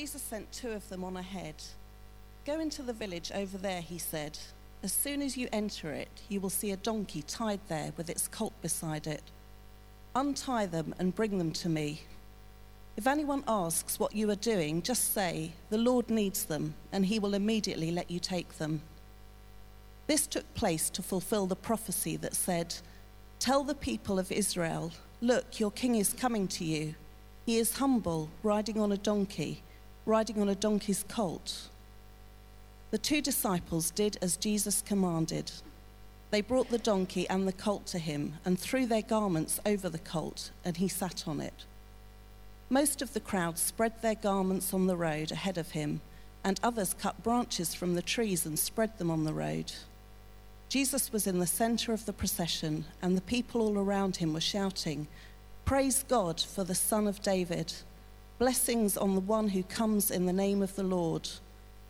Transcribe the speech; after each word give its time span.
Jesus 0.00 0.22
sent 0.22 0.50
two 0.50 0.70
of 0.70 0.88
them 0.88 1.04
on 1.04 1.18
ahead. 1.18 1.56
Go 2.46 2.58
into 2.58 2.80
the 2.80 2.94
village 2.94 3.30
over 3.34 3.58
there, 3.58 3.82
he 3.82 3.98
said. 3.98 4.38
As 4.82 4.94
soon 4.94 5.20
as 5.20 5.36
you 5.36 5.46
enter 5.52 5.90
it, 5.90 6.08
you 6.30 6.40
will 6.40 6.48
see 6.48 6.70
a 6.70 6.78
donkey 6.78 7.20
tied 7.20 7.60
there 7.68 7.92
with 7.98 8.08
its 8.08 8.26
colt 8.26 8.54
beside 8.62 9.06
it. 9.06 9.20
Untie 10.14 10.64
them 10.64 10.94
and 10.98 11.14
bring 11.14 11.36
them 11.36 11.52
to 11.52 11.68
me. 11.68 12.00
If 12.96 13.06
anyone 13.06 13.44
asks 13.46 14.00
what 14.00 14.16
you 14.16 14.30
are 14.30 14.36
doing, 14.36 14.80
just 14.80 15.12
say, 15.12 15.52
The 15.68 15.76
Lord 15.76 16.08
needs 16.08 16.46
them, 16.46 16.76
and 16.92 17.04
he 17.04 17.18
will 17.18 17.34
immediately 17.34 17.90
let 17.90 18.10
you 18.10 18.20
take 18.20 18.56
them. 18.56 18.80
This 20.06 20.26
took 20.26 20.54
place 20.54 20.88
to 20.88 21.02
fulfill 21.02 21.44
the 21.44 21.56
prophecy 21.56 22.16
that 22.16 22.34
said, 22.34 22.74
Tell 23.38 23.64
the 23.64 23.74
people 23.74 24.18
of 24.18 24.32
Israel, 24.32 24.92
Look, 25.20 25.60
your 25.60 25.70
king 25.70 25.96
is 25.96 26.14
coming 26.14 26.48
to 26.48 26.64
you. 26.64 26.94
He 27.44 27.58
is 27.58 27.76
humble, 27.76 28.30
riding 28.42 28.80
on 28.80 28.92
a 28.92 28.96
donkey 28.96 29.62
riding 30.06 30.40
on 30.40 30.48
a 30.48 30.54
donkey's 30.54 31.04
colt. 31.08 31.68
The 32.90 32.98
two 32.98 33.20
disciples 33.20 33.90
did 33.90 34.18
as 34.20 34.36
Jesus 34.36 34.82
commanded. 34.82 35.52
They 36.30 36.40
brought 36.40 36.70
the 36.70 36.78
donkey 36.78 37.28
and 37.28 37.46
the 37.46 37.52
colt 37.52 37.86
to 37.86 37.98
him 37.98 38.34
and 38.44 38.58
threw 38.58 38.86
their 38.86 39.02
garments 39.02 39.60
over 39.66 39.88
the 39.88 39.98
colt, 39.98 40.50
and 40.64 40.76
he 40.76 40.88
sat 40.88 41.26
on 41.26 41.40
it. 41.40 41.64
Most 42.68 43.02
of 43.02 43.12
the 43.14 43.20
crowd 43.20 43.58
spread 43.58 44.00
their 44.00 44.14
garments 44.14 44.72
on 44.72 44.86
the 44.86 44.96
road 44.96 45.32
ahead 45.32 45.58
of 45.58 45.72
him, 45.72 46.00
and 46.44 46.60
others 46.62 46.94
cut 46.94 47.22
branches 47.22 47.74
from 47.74 47.94
the 47.94 48.02
trees 48.02 48.46
and 48.46 48.58
spread 48.58 48.96
them 48.98 49.10
on 49.10 49.24
the 49.24 49.34
road. 49.34 49.72
Jesus 50.68 51.12
was 51.12 51.26
in 51.26 51.40
the 51.40 51.48
center 51.48 51.92
of 51.92 52.06
the 52.06 52.12
procession, 52.12 52.84
and 53.02 53.16
the 53.16 53.22
people 53.22 53.60
all 53.60 53.76
around 53.76 54.16
him 54.16 54.32
were 54.32 54.40
shouting, 54.40 55.08
Praise 55.64 56.04
God 56.08 56.40
for 56.40 56.62
the 56.62 56.76
Son 56.76 57.08
of 57.08 57.22
David! 57.22 57.72
Blessings 58.40 58.96
on 58.96 59.14
the 59.14 59.20
one 59.20 59.48
who 59.48 59.62
comes 59.62 60.10
in 60.10 60.24
the 60.24 60.32
name 60.32 60.62
of 60.62 60.74
the 60.74 60.82
Lord. 60.82 61.28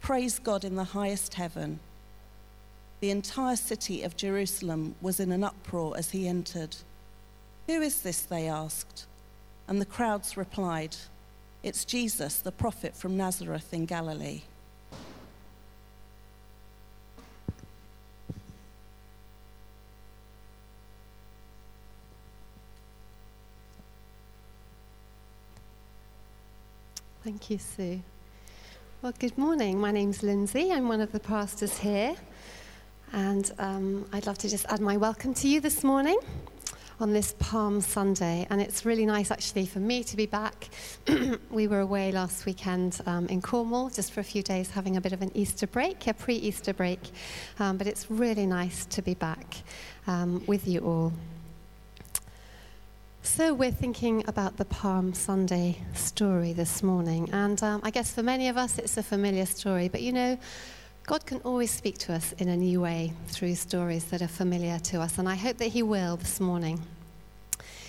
Praise 0.01 0.41
God 0.41 0.65
in 0.65 0.75
the 0.75 0.83
highest 0.83 1.35
heaven. 1.35 1.79
The 2.99 3.13
entire 3.13 3.55
city 3.55 4.03
of 4.03 4.17
Jerusalem 4.17 4.97
was 5.01 5.21
in 5.21 5.31
an 5.31 5.45
uproar 5.45 5.97
as 5.97 6.11
he 6.11 6.27
entered. 6.27 6.75
Who 7.69 7.81
is 7.81 8.03
this? 8.03 8.23
they 8.23 8.49
asked. 8.49 9.07
And 9.69 9.81
the 9.81 9.87
crowds 9.87 10.37
replied, 10.37 10.97
It's 11.63 11.85
Jesus, 11.85 12.41
the 12.41 12.51
prophet 12.51 12.97
from 12.97 13.17
Nazareth 13.17 13.73
in 13.73 13.87
Galilee. 13.87 14.43
Thank 27.23 27.51
you, 27.51 27.59
Sue. 27.59 28.01
Well, 29.03 29.13
good 29.19 29.37
morning. 29.37 29.79
My 29.79 29.91
name's 29.91 30.23
Lindsay. 30.23 30.73
I'm 30.73 30.89
one 30.89 31.03
of 31.03 31.13
the 31.13 31.21
pastors 31.21 31.77
here. 31.77 32.17
And 33.13 33.53
um, 33.59 34.07
I'd 34.11 34.27
love 34.27 34.39
to 34.39 34.49
just 34.49 34.65
add 34.71 34.81
my 34.81 34.97
welcome 34.97 35.35
to 35.35 35.47
you 35.47 35.61
this 35.61 35.85
morning 35.85 36.17
on 36.99 37.13
this 37.13 37.35
Palm 37.39 37.83
Sunday. 37.83 38.47
And 38.49 38.63
it's 38.63 38.87
really 38.87 39.05
nice, 39.05 39.31
actually, 39.31 39.67
for 39.67 39.81
me 39.81 40.03
to 40.05 40.17
be 40.17 40.25
back. 40.25 40.71
we 41.51 41.69
were 41.69 41.81
away 41.81 42.11
last 42.11 42.47
weekend 42.47 42.99
um, 43.05 43.27
in 43.27 43.43
Cornwall 43.43 43.91
just 43.91 44.13
for 44.13 44.21
a 44.21 44.25
few 44.25 44.43
days, 44.43 44.71
having 44.71 44.97
a 44.97 45.01
bit 45.03 45.13
of 45.13 45.21
an 45.21 45.31
Easter 45.35 45.67
break, 45.67 46.07
a 46.07 46.15
pre 46.15 46.37
Easter 46.37 46.73
break. 46.73 47.01
Um, 47.59 47.77
but 47.77 47.87
it's 47.87 48.11
really 48.11 48.47
nice 48.47 48.87
to 48.87 49.03
be 49.03 49.13
back 49.13 49.57
um, 50.07 50.43
with 50.47 50.67
you 50.67 50.81
all. 50.81 51.13
So, 53.23 53.53
we're 53.53 53.71
thinking 53.71 54.25
about 54.29 54.57
the 54.57 54.65
Palm 54.65 55.13
Sunday 55.13 55.77
story 55.95 56.55
this 56.55 56.83
morning. 56.83 57.29
And 57.33 57.63
um, 57.63 57.81
I 57.85 57.91
guess 57.91 58.13
for 58.13 58.23
many 58.23 58.49
of 58.49 58.57
us, 58.57 58.79
it's 58.79 58.97
a 58.97 59.03
familiar 59.03 59.45
story. 59.45 59.89
But 59.89 60.01
you 60.01 60.13
know, 60.13 60.39
God 61.05 61.27
can 61.27 61.39
always 61.43 61.71
speak 61.71 61.99
to 61.99 62.15
us 62.15 62.33
in 62.39 62.49
a 62.49 62.57
new 62.57 62.81
way 62.81 63.13
through 63.29 63.57
stories 63.57 64.07
that 64.07 64.23
are 64.23 64.29
familiar 64.29 64.79
to 64.79 65.03
us. 65.03 65.19
And 65.19 65.29
I 65.29 65.35
hope 65.35 65.59
that 65.59 65.69
He 65.69 65.83
will 65.83 66.17
this 66.17 66.41
morning. 66.41 66.81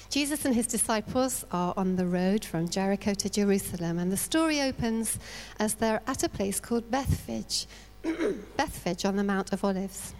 Jesus 0.09 0.43
and 0.43 0.53
his 0.53 0.67
disciples 0.67 1.45
are 1.53 1.73
on 1.77 1.95
the 1.95 2.05
road 2.05 2.43
from 2.43 2.67
Jericho 2.67 3.13
to 3.13 3.29
Jerusalem. 3.29 3.97
And 3.97 4.11
the 4.11 4.17
story 4.17 4.61
opens 4.61 5.17
as 5.57 5.75
they're 5.75 6.01
at 6.05 6.23
a 6.23 6.29
place 6.29 6.59
called 6.59 6.91
Bethphage, 6.91 7.67
Bethphage 8.57 9.05
on 9.05 9.15
the 9.15 9.23
Mount 9.23 9.53
of 9.53 9.63
Olives. 9.63 10.13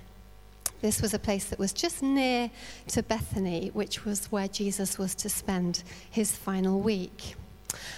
This 0.81 1.01
was 1.01 1.13
a 1.13 1.19
place 1.19 1.45
that 1.45 1.59
was 1.59 1.73
just 1.73 2.01
near 2.01 2.49
to 2.87 3.03
Bethany, 3.03 3.69
which 3.73 4.03
was 4.03 4.31
where 4.31 4.47
Jesus 4.47 4.97
was 4.97 5.13
to 5.15 5.29
spend 5.29 5.83
his 6.09 6.35
final 6.35 6.79
week. 6.79 7.35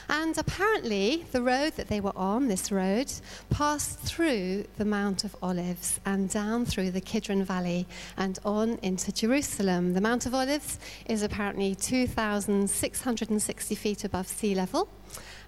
And 0.09 0.37
apparently, 0.37 1.25
the 1.31 1.41
road 1.41 1.73
that 1.77 1.87
they 1.87 1.99
were 1.99 2.15
on, 2.15 2.47
this 2.47 2.71
road, 2.71 3.11
passed 3.49 3.99
through 3.99 4.65
the 4.77 4.85
Mount 4.85 5.23
of 5.23 5.35
Olives 5.41 5.99
and 6.05 6.29
down 6.29 6.65
through 6.65 6.91
the 6.91 7.01
Kidron 7.01 7.43
Valley 7.43 7.87
and 8.17 8.37
on 8.45 8.77
into 8.81 9.11
Jerusalem. 9.11 9.93
The 9.93 10.01
Mount 10.01 10.25
of 10.25 10.35
Olives 10.35 10.79
is 11.07 11.23
apparently 11.23 11.75
2,660 11.75 13.75
feet 13.75 14.03
above 14.03 14.27
sea 14.27 14.53
level 14.53 14.89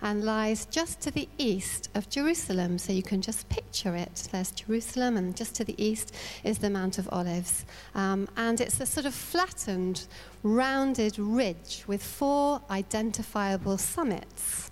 and 0.05 0.23
lies 0.23 0.67
just 0.67 1.01
to 1.01 1.09
the 1.09 1.27
east 1.39 1.89
of 1.95 2.07
Jerusalem. 2.09 2.77
So 2.77 2.93
you 2.93 3.01
can 3.01 3.21
just 3.21 3.49
picture 3.49 3.95
it. 3.95 4.29
There's 4.31 4.51
Jerusalem, 4.51 5.17
and 5.17 5.35
just 5.35 5.55
to 5.55 5.63
the 5.63 5.73
east 5.83 6.13
is 6.43 6.59
the 6.59 6.69
Mount 6.69 6.99
of 6.99 7.09
Olives. 7.11 7.65
Um, 7.95 8.29
and 8.37 8.61
it's 8.61 8.79
a 8.79 8.85
sort 8.85 9.07
of 9.07 9.15
flattened, 9.15 10.05
rounded 10.43 11.17
ridge 11.17 11.85
with 11.87 12.03
four 12.03 12.61
identifiable 12.69 13.79
summits. 13.79 14.64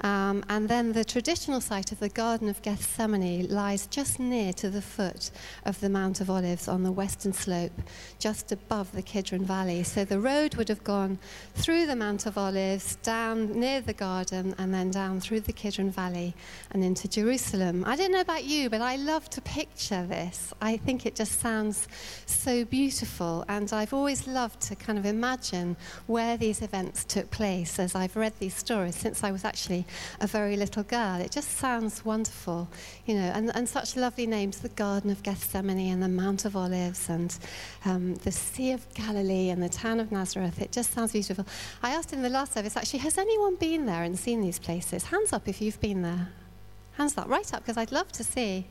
Um, 0.00 0.44
and 0.48 0.68
then 0.68 0.92
the 0.92 1.04
traditional 1.04 1.60
site 1.60 1.90
of 1.90 1.98
the 1.98 2.08
Garden 2.08 2.48
of 2.48 2.62
Gethsemane 2.62 3.48
lies 3.48 3.86
just 3.88 4.20
near 4.20 4.52
to 4.54 4.70
the 4.70 4.82
foot 4.82 5.30
of 5.64 5.80
the 5.80 5.88
Mount 5.88 6.20
of 6.20 6.30
Olives 6.30 6.68
on 6.68 6.82
the 6.82 6.92
western 6.92 7.32
slope, 7.32 7.72
just 8.18 8.52
above 8.52 8.92
the 8.92 9.02
Kidron 9.02 9.44
Valley. 9.44 9.82
So 9.82 10.04
the 10.04 10.20
road 10.20 10.54
would 10.54 10.68
have 10.68 10.84
gone 10.84 11.18
through 11.54 11.86
the 11.86 11.96
Mount 11.96 12.26
of 12.26 12.38
Olives, 12.38 12.96
down 12.96 13.58
near 13.58 13.80
the 13.80 13.92
garden, 13.92 14.54
and 14.58 14.72
then 14.72 14.90
down 14.90 15.20
through 15.20 15.40
the 15.40 15.52
Kidron 15.52 15.90
Valley 15.90 16.34
and 16.70 16.84
into 16.84 17.08
Jerusalem. 17.08 17.84
I 17.86 17.96
don't 17.96 18.12
know 18.12 18.20
about 18.20 18.44
you, 18.44 18.70
but 18.70 18.80
I 18.80 18.96
love 18.96 19.28
to 19.30 19.40
picture 19.40 20.06
this. 20.06 20.52
I 20.60 20.76
think 20.76 21.06
it 21.06 21.16
just 21.16 21.40
sounds 21.40 21.88
so 22.26 22.64
beautiful, 22.64 23.44
and 23.48 23.72
I've 23.72 23.92
always 23.92 24.26
loved 24.28 24.60
to 24.62 24.76
kind 24.76 24.98
of 24.98 25.06
imagine 25.06 25.76
where 26.06 26.36
these 26.36 26.62
events 26.62 27.04
took 27.04 27.30
place 27.30 27.78
as 27.78 27.94
I've 27.94 28.14
read 28.14 28.34
these 28.38 28.54
stories 28.54 28.94
since 28.94 29.24
I 29.24 29.32
was 29.32 29.44
actually 29.44 29.86
a 30.20 30.26
very 30.26 30.56
little 30.56 30.82
girl. 30.82 31.20
It 31.20 31.30
just 31.30 31.58
sounds 31.58 32.04
wonderful, 32.04 32.68
you 33.06 33.14
know, 33.14 33.30
and, 33.34 33.54
and 33.54 33.68
such 33.68 33.96
lovely 33.96 34.26
names 34.26 34.58
the 34.58 34.68
Garden 34.70 35.10
of 35.10 35.22
Gethsemane 35.22 35.92
and 35.92 36.02
the 36.02 36.08
Mount 36.08 36.44
of 36.44 36.56
Olives 36.56 37.08
and 37.08 37.36
um, 37.84 38.14
the 38.16 38.32
Sea 38.32 38.72
of 38.72 38.92
Galilee 38.94 39.50
and 39.50 39.62
the 39.62 39.68
town 39.68 40.00
of 40.00 40.12
Nazareth. 40.12 40.60
It 40.60 40.72
just 40.72 40.92
sounds 40.92 41.12
beautiful. 41.12 41.46
I 41.82 41.90
asked 41.90 42.12
in 42.12 42.22
the 42.22 42.28
last 42.28 42.54
service, 42.54 42.76
actually, 42.76 43.00
has 43.00 43.18
anyone 43.18 43.56
been 43.56 43.86
there 43.86 44.02
and 44.02 44.18
seen 44.18 44.40
these 44.40 44.58
places? 44.58 45.04
Hands 45.04 45.32
up 45.32 45.48
if 45.48 45.60
you've 45.60 45.80
been 45.80 46.02
there. 46.02 46.28
Hands 46.92 47.16
up, 47.16 47.28
right 47.28 47.54
up, 47.54 47.62
because 47.62 47.76
I'd 47.76 47.92
love 47.92 48.10
to 48.12 48.24
see. 48.24 48.66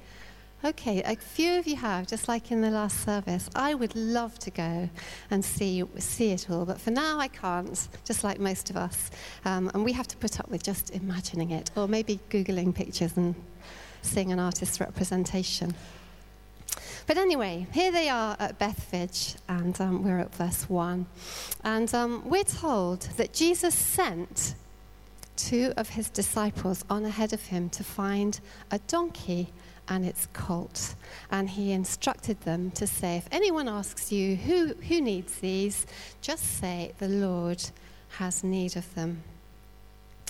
Okay, 0.66 1.03
a 1.03 1.16
few 1.16 1.59
of 1.59 1.68
you 1.68 1.75
have, 1.75 2.07
just 2.07 2.28
like 2.28 2.51
in 2.51 2.62
the 2.62 2.72
last 2.72 3.06
service. 3.06 3.47
I 3.53 3.75
would 3.75 3.95
love 3.95 4.40
to 4.40 4.50
go 4.50 4.90
and 5.29 5.45
see, 5.45 5.84
see 6.00 6.31
it 6.31 6.50
all, 6.50 6.66
but 6.66 6.81
for 6.81 6.90
now 6.90 7.19
I 7.19 7.28
can't, 7.28 7.88
just 8.03 8.23
like 8.23 8.40
most 8.40 8.72
of 8.72 8.75
us. 8.75 9.12
Um, 9.46 9.69
and 9.75 9.85
we 9.85 9.91
have 9.91 10.07
to 10.07 10.17
put 10.17 10.40
up 10.40 10.50
with 10.50 10.63
just 10.63 10.90
imagining 10.90 11.51
it, 11.51 11.69
or 11.75 11.88
maybe 11.88 12.19
Googling 12.31 12.73
pictures 12.73 13.16
and 13.17 13.35
seeing 14.02 14.32
an 14.32 14.40
artist's 14.40 14.79
representation. 14.79 15.76
But 17.05 17.17
anyway, 17.17 17.67
here 17.72 17.91
they 17.91 18.09
are 18.09 18.35
at 18.40 18.58
Bethphage, 18.58 19.35
and 19.47 19.79
um, 19.79 20.03
we're 20.03 20.20
at 20.20 20.34
verse 20.34 20.67
1. 20.67 21.05
And 21.64 21.93
um, 21.93 22.28
we're 22.28 22.43
told 22.43 23.02
that 23.17 23.32
Jesus 23.32 23.76
sent 23.76 24.55
two 25.35 25.72
of 25.78 25.90
his 25.90 26.09
disciples 26.09 26.84
on 26.90 27.05
ahead 27.05 27.32
of 27.32 27.46
him 27.46 27.70
to 27.70 27.84
find 27.84 28.40
a 28.72 28.79
donkey 28.79 29.49
and 29.89 30.05
its 30.05 30.28
colt. 30.34 30.95
And 31.31 31.49
he 31.49 31.72
instructed 31.72 32.41
them 32.41 32.72
to 32.72 32.87
say, 32.87 33.17
if 33.17 33.28
anyone 33.31 33.67
asks 33.67 34.11
you 34.11 34.35
who, 34.35 34.73
who 34.87 35.01
needs 35.01 35.39
these, 35.39 35.85
just 36.22 36.43
say, 36.59 36.93
the 36.99 37.07
Lord 37.07 37.63
has 38.17 38.43
need 38.43 38.75
of 38.75 38.93
them. 38.95 39.23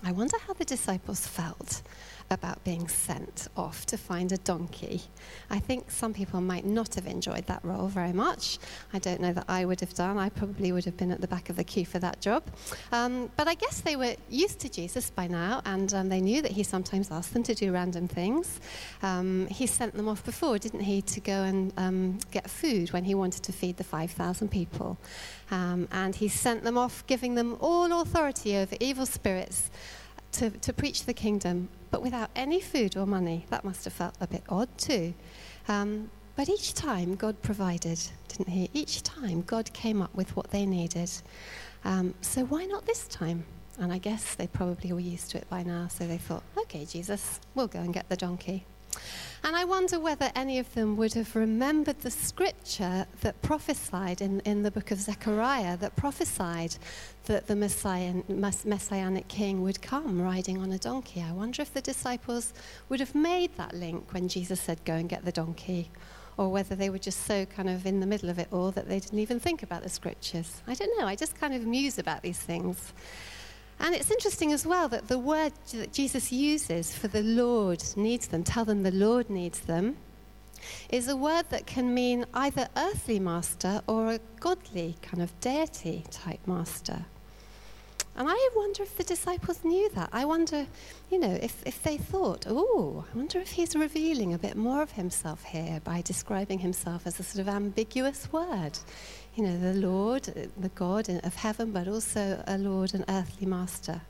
I 0.04 0.12
wonder 0.12 0.38
how 0.45 0.54
the 0.54 0.65
disciples 0.65 1.25
felt 1.25 1.81
about 2.30 2.64
being 2.64 2.88
sent 2.88 3.48
off 3.56 3.86
to 3.86 3.98
find 3.98 4.32
a 4.32 4.38
donkey. 4.38 5.02
I 5.50 5.60
think 5.60 5.90
some 5.90 6.14
people 6.14 6.42
might 6.42 6.66
not 6.66 6.96
have 6.96 7.08
enjoyed 7.08 7.46
that 7.48 7.64
role 7.64 7.88
very 7.88 8.14
much. 8.14 8.60
I 8.94 9.00
don't 9.00 9.22
know 9.22 9.34
that 9.34 9.46
I 9.48 9.66
would 9.66 9.80
have 9.80 9.94
done. 9.94 10.18
I 10.18 10.30
probably 10.30 10.72
would 10.72 10.86
have 10.86 10.98
been 10.98 11.12
at 11.12 11.22
the 11.22 11.28
back 11.28 11.50
of 11.50 11.56
the 11.56 11.64
queue 11.64 11.86
for 11.86 12.00
that 12.00 12.20
job. 12.22 12.44
Um, 12.92 13.30
but 13.36 13.48
I 13.48 13.54
guess 13.54 13.82
they 13.82 13.96
were 13.96 14.16
used 14.30 14.60
to 14.60 14.70
Jesus 14.70 15.10
by 15.10 15.28
now, 15.28 15.62
and 15.66 15.94
um, 15.94 16.10
they 16.10 16.22
knew 16.22 16.42
that 16.42 16.52
he 16.52 16.64
sometimes 16.64 17.12
asked 17.12 17.34
them 17.34 17.44
to 17.44 17.56
do 17.56 17.72
random 17.72 18.08
things. 18.08 18.60
Um, 19.02 19.48
he 19.48 19.68
sent 19.68 19.96
them 19.96 20.08
off 20.08 20.24
before, 20.24 20.58
didn't 20.58 20.82
he, 20.82 21.02
to 21.04 21.20
go 21.20 21.44
and 21.44 21.72
um, 21.78 22.20
get 22.32 22.50
food 22.50 22.92
when 22.92 23.04
he 23.04 23.16
wanted 23.16 23.44
to 23.44 23.52
feed 23.54 23.78
the 23.78 23.84
5,000 23.84 24.50
people. 24.50 24.98
Um, 25.50 25.88
and 25.92 26.16
he 26.16 26.28
sent 26.28 26.64
them 26.64 26.78
off, 26.78 27.06
giving 27.08 27.36
them 27.36 27.58
all 27.62 27.88
authority 28.02 28.58
over 28.58 28.76
evil 28.80 29.06
spirits 29.06 29.70
to, 30.34 30.50
to 30.50 30.74
preach 30.74 31.06
the 31.06 31.14
kingdom, 31.14 31.70
but 31.92 32.01
without 32.01 32.30
any 32.36 32.60
food 32.60 32.98
or 32.98 33.06
money. 33.06 33.45
That 33.50 33.63
must 33.63 33.84
have 33.86 33.94
felt 33.94 34.16
a 34.22 34.28
bit 34.28 34.44
odd 34.50 34.69
too. 34.78 35.13
Um, 35.68 36.10
but 36.36 36.50
each 36.50 36.74
time 36.74 37.16
God 37.16 37.42
provided, 37.42 38.00
didn't 38.28 38.50
He? 38.50 38.69
Each 38.74 39.01
time 39.04 39.42
God 39.42 39.72
came 39.74 40.01
up 40.01 40.13
with 40.13 40.36
what 40.36 40.51
they 40.51 40.66
needed. 40.66 41.12
Um, 41.84 42.13
so 42.22 42.45
why 42.45 42.66
not 42.66 42.86
this 42.86 43.07
time? 43.07 43.45
And 43.80 43.92
I 43.94 43.98
guess 43.98 44.36
they 44.36 44.48
probably 44.48 44.92
were 44.92 45.00
used 45.00 45.31
to 45.31 45.38
it 45.38 45.50
by 45.50 45.63
now, 45.63 45.88
so 45.88 46.07
they 46.07 46.18
thought, 46.18 46.44
okay, 46.57 46.86
Jesus, 46.86 47.39
we'll 47.56 47.68
go 47.68 47.80
and 47.80 47.94
get 47.94 48.10
the 48.10 48.18
donkey. 48.18 48.66
And 49.44 49.56
I 49.56 49.64
wonder 49.64 50.00
whether 50.00 50.32
any 50.36 50.60
of 50.60 50.74
them 50.74 50.98
would 50.98 51.14
have 51.14 51.36
remembered 51.36 52.02
the 52.02 52.12
scripture 52.12 53.06
that 53.22 53.42
prophesied 53.42 54.22
in, 54.22 54.42
in 54.42 54.64
the 54.64 54.72
book 54.72 54.92
of 54.92 55.00
Zechariah, 55.00 55.78
that 55.78 55.96
prophesied 55.96 56.76
that 57.26 57.48
the 57.48 57.56
Messiah, 57.56 58.14
messianic 58.28 59.28
king 59.28 59.62
would 59.62 59.82
come 59.82 60.22
riding 60.22 60.58
on 60.58 60.72
a 60.72 60.78
donkey. 60.78 61.22
I 61.22 61.32
wonder 61.32 61.62
if 61.62 61.74
the 61.74 61.82
disciples 61.82 62.54
would 62.90 63.00
have 63.00 63.16
made 63.16 63.56
that 63.58 63.74
link 63.74 64.14
when 64.14 64.28
Jesus 64.28 64.60
said, 64.60 64.84
Go 64.86 64.94
and 64.94 65.08
get 65.08 65.24
the 65.24 65.32
donkey, 65.32 65.92
or 66.36 66.50
whether 66.50 66.76
they 66.76 66.90
were 66.90 67.00
just 67.00 67.26
so 67.26 67.46
kind 67.46 67.70
of 67.70 67.86
in 67.86 68.00
the 68.00 68.08
middle 68.08 68.30
of 68.30 68.40
it 68.40 68.48
all 68.52 68.72
that 68.72 68.90
they 68.90 69.00
didn't 69.00 69.20
even 69.20 69.40
think 69.40 69.64
about 69.64 69.84
the 69.84 69.90
scriptures. 69.90 70.62
I 70.68 70.74
don't 70.74 71.00
know. 71.00 71.06
I 71.06 71.16
just 71.16 71.40
kind 71.40 71.54
of 71.54 71.66
muse 71.66 72.00
about 72.00 72.22
these 72.22 72.40
things. 72.40 72.94
And 73.80 73.94
it's 73.94 74.12
interesting 74.12 74.52
as 74.54 74.66
well 74.66 74.88
that 74.90 75.08
the 75.08 75.20
word 75.20 75.54
that 75.74 75.94
Jesus 75.94 76.32
uses 76.32 76.96
for 76.96 77.08
the 77.08 77.22
Lord 77.22 77.84
needs 77.96 78.28
them, 78.28 78.44
tell 78.44 78.66
them 78.66 78.84
the 78.84 78.92
Lord 78.92 79.30
needs 79.30 79.60
them, 79.60 79.98
is 80.90 81.08
a 81.08 81.16
word 81.16 81.46
that 81.50 81.68
can 81.68 81.94
mean 81.94 82.26
either 82.34 82.68
earthly 82.76 83.20
master 83.20 83.82
or 83.88 84.12
a 84.12 84.20
godly 84.40 84.96
kind 85.02 85.22
of 85.22 85.40
deity 85.40 86.04
type 86.10 86.46
master. 86.48 87.06
And 88.18 88.28
I 88.28 88.50
wonder 88.56 88.84
if 88.84 88.98
the 88.98 89.04
disciples 89.04 89.64
knew 89.64 89.90
that. 89.96 90.10
I 90.12 90.25
wonder, 90.25 90.66
you 91.12 91.19
know, 91.19 91.38
if, 91.42 91.62
if 91.66 91.84
they 91.84 91.98
thought, 91.98 92.46
oh, 92.50 93.06
I 93.14 93.18
wonder 93.18 93.40
if 93.40 93.52
he's 93.52 93.75
revealing 93.75 94.34
a 94.34 94.40
bit 94.40 94.58
more 94.58 94.81
of 94.81 94.92
himself 94.92 95.44
here 95.44 95.80
by 95.84 96.02
describing 96.02 96.60
himself 96.60 97.06
as 97.06 97.19
a 97.19 97.24
sort 97.24 97.42
of 97.42 97.54
ambiguous 97.54 98.31
word 98.34 98.80
you 99.38 99.44
know, 99.44 99.56
the 99.60 99.75
Lord, 99.75 100.24
the 100.58 100.69
God 100.69 101.08
of 101.10 101.36
heaven, 101.36 101.72
but 101.72 101.88
also 101.88 102.44
a 102.48 102.58
Lord 102.58 102.96
and 102.96 103.06
earthly 103.08 103.46
master. 103.46 104.02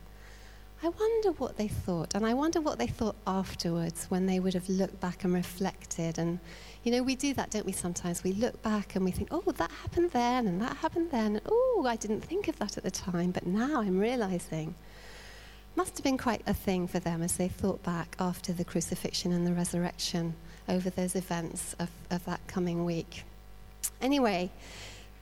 I 0.84 0.90
wonder 0.90 1.32
what 1.32 1.58
they 1.58 1.68
thought, 1.68 2.14
and 2.14 2.24
I 2.24 2.36
wonder 2.36 2.62
what 2.62 2.78
they 2.78 2.86
thought 2.86 3.16
afterwards 3.26 4.06
when 4.10 4.28
they 4.28 4.40
would 4.40 4.54
have 4.54 4.70
looked 4.70 5.00
back 5.00 5.24
and 5.24 5.34
reflected. 5.34 6.20
And, 6.20 6.40
you 6.84 6.92
know, 6.92 7.02
we 7.02 7.16
do 7.16 7.34
that, 7.34 7.50
don't 7.50 7.66
we, 7.66 7.72
sometimes? 7.72 8.24
We 8.24 8.34
look 8.34 8.62
back 8.62 8.96
and 8.96 9.04
we 9.04 9.10
think, 9.10 9.30
oh, 9.32 9.42
that 9.58 9.72
happened 9.72 10.12
then, 10.12 10.46
and 10.46 10.62
that 10.62 10.78
happened 10.78 11.10
then. 11.10 11.42
Oh, 11.48 11.86
I 11.88 11.96
didn't 11.96 12.22
think 12.22 12.48
of 12.48 12.60
that 12.60 12.78
at 12.78 12.84
the 12.84 12.92
time, 12.92 13.32
but 13.32 13.48
now 13.48 13.82
I'm 13.82 13.98
realizing. 13.98 14.76
Must 15.76 15.98
have 15.98 16.04
been 16.04 16.18
quite 16.18 16.42
a 16.46 16.54
thing 16.54 16.88
for 16.88 17.00
them 17.00 17.24
as 17.24 17.38
they 17.38 17.48
thought 17.48 17.82
back 17.82 18.16
after 18.20 18.54
the 18.54 18.64
crucifixion 18.64 19.32
and 19.32 19.48
the 19.48 19.54
resurrection 19.54 20.36
over 20.70 20.92
those 20.92 21.16
events 21.16 21.76
of, 21.80 21.90
of 22.12 22.24
that 22.26 22.46
coming 22.48 22.86
week. 22.86 23.24
Anyway, 24.00 24.52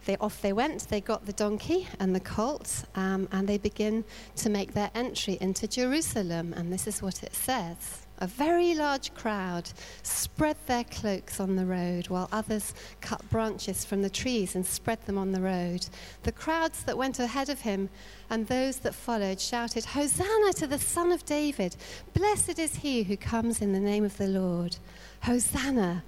they, 0.06 0.18
off 0.18 0.42
they 0.42 0.54
went. 0.54 0.88
They 0.90 1.02
got 1.02 1.26
the 1.26 1.34
donkey 1.34 1.88
and 2.00 2.16
the 2.16 2.20
colt, 2.20 2.86
um, 2.96 3.28
and 3.32 3.48
they 3.48 3.58
begin 3.58 4.04
to 4.38 4.50
make 4.50 4.74
their 4.74 4.92
entry 4.96 5.38
into 5.42 5.68
Jerusalem. 5.68 6.54
And 6.56 6.72
this 6.72 6.88
is 6.88 7.02
what 7.02 7.24
it 7.24 7.34
says. 7.34 8.06
A 8.20 8.28
very 8.28 8.74
large 8.76 9.14
crowd 9.14 9.70
spread 10.02 10.56
their 10.68 10.86
cloaks 10.86 11.42
on 11.42 11.58
the 11.58 11.66
road, 11.66 12.08
while 12.08 12.30
others 12.32 12.74
cut 13.02 13.30
branches 13.30 13.84
from 13.84 14.02
the 14.02 14.10
trees 14.10 14.56
and 14.56 14.66
spread 14.66 15.06
them 15.06 15.18
on 15.18 15.34
the 15.34 15.42
road. 15.42 15.86
The 16.24 16.32
crowds 16.32 16.84
that 16.84 16.98
went 16.98 17.20
ahead 17.20 17.50
of 17.50 17.62
him 17.62 17.90
and 18.30 18.48
those 18.48 18.78
that 18.80 18.96
followed 18.96 19.42
shouted, 19.42 19.84
Hosanna 19.84 20.54
to 20.54 20.68
the 20.68 20.80
Son 20.80 21.12
of 21.12 21.26
David! 21.26 21.76
Blessed 22.14 22.58
is 22.58 22.78
he 22.78 23.04
who 23.04 23.18
comes 23.18 23.62
in 23.62 23.74
the 23.74 23.80
name 23.80 24.06
of 24.06 24.18
the 24.18 24.28
Lord! 24.28 24.78
Hosanna 25.24 26.04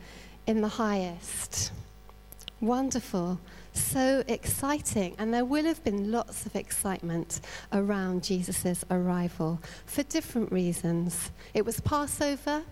in 0.46 0.62
the 0.62 0.70
highest! 0.70 1.74
Wonderful 2.62 3.40
so 3.80 4.24
exciting. 4.28 5.16
And 5.18 5.34
there 5.34 5.46
will 5.46 5.66
have 5.66 5.84
been 5.84 6.12
lots 6.12 6.46
of 6.46 6.56
excitement 6.56 7.42
around 7.72 8.24
Jesus' 8.24 8.84
arrival 8.92 9.62
for 9.86 10.04
different 10.04 10.52
reasons. 10.52 11.32
It 11.54 11.66
was 11.66 11.80
Passover. 11.80 12.64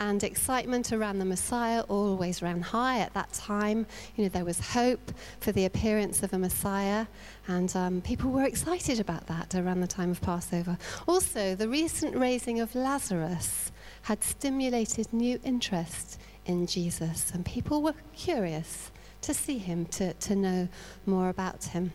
And 0.00 0.22
excitement 0.22 0.92
around 0.92 1.18
the 1.18 1.24
Messiah 1.24 1.80
always 1.88 2.40
ran 2.40 2.60
high 2.60 3.00
at 3.00 3.14
that 3.14 3.32
time. 3.32 3.84
You 4.14 4.24
know, 4.24 4.28
there 4.28 4.44
was 4.44 4.60
hope 4.60 5.10
for 5.40 5.50
the 5.50 5.64
appearance 5.64 6.22
of 6.22 6.32
a 6.32 6.38
Messiah, 6.38 7.06
and 7.48 7.74
um, 7.74 8.00
people 8.02 8.30
were 8.30 8.44
excited 8.44 9.00
about 9.00 9.26
that 9.26 9.56
around 9.56 9.80
the 9.80 9.88
time 9.88 10.12
of 10.12 10.20
Passover. 10.20 10.78
Also, 11.08 11.56
the 11.56 11.68
recent 11.68 12.14
raising 12.14 12.60
of 12.60 12.76
Lazarus 12.76 13.72
had 14.02 14.22
stimulated 14.22 15.12
new 15.12 15.40
interest 15.42 16.20
in 16.46 16.68
Jesus, 16.68 17.32
and 17.34 17.44
people 17.44 17.82
were 17.82 17.94
curious 18.14 18.92
to 19.22 19.34
see 19.34 19.58
him, 19.58 19.86
to, 19.86 20.12
to 20.14 20.36
know 20.36 20.68
more 21.06 21.28
about 21.28 21.64
him. 21.64 21.92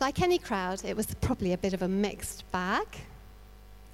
Like 0.00 0.22
any 0.22 0.38
crowd, 0.38 0.84
it 0.84 0.96
was 0.96 1.14
probably 1.20 1.52
a 1.52 1.58
bit 1.58 1.74
of 1.74 1.82
a 1.82 1.88
mixed 1.88 2.50
bag. 2.52 2.86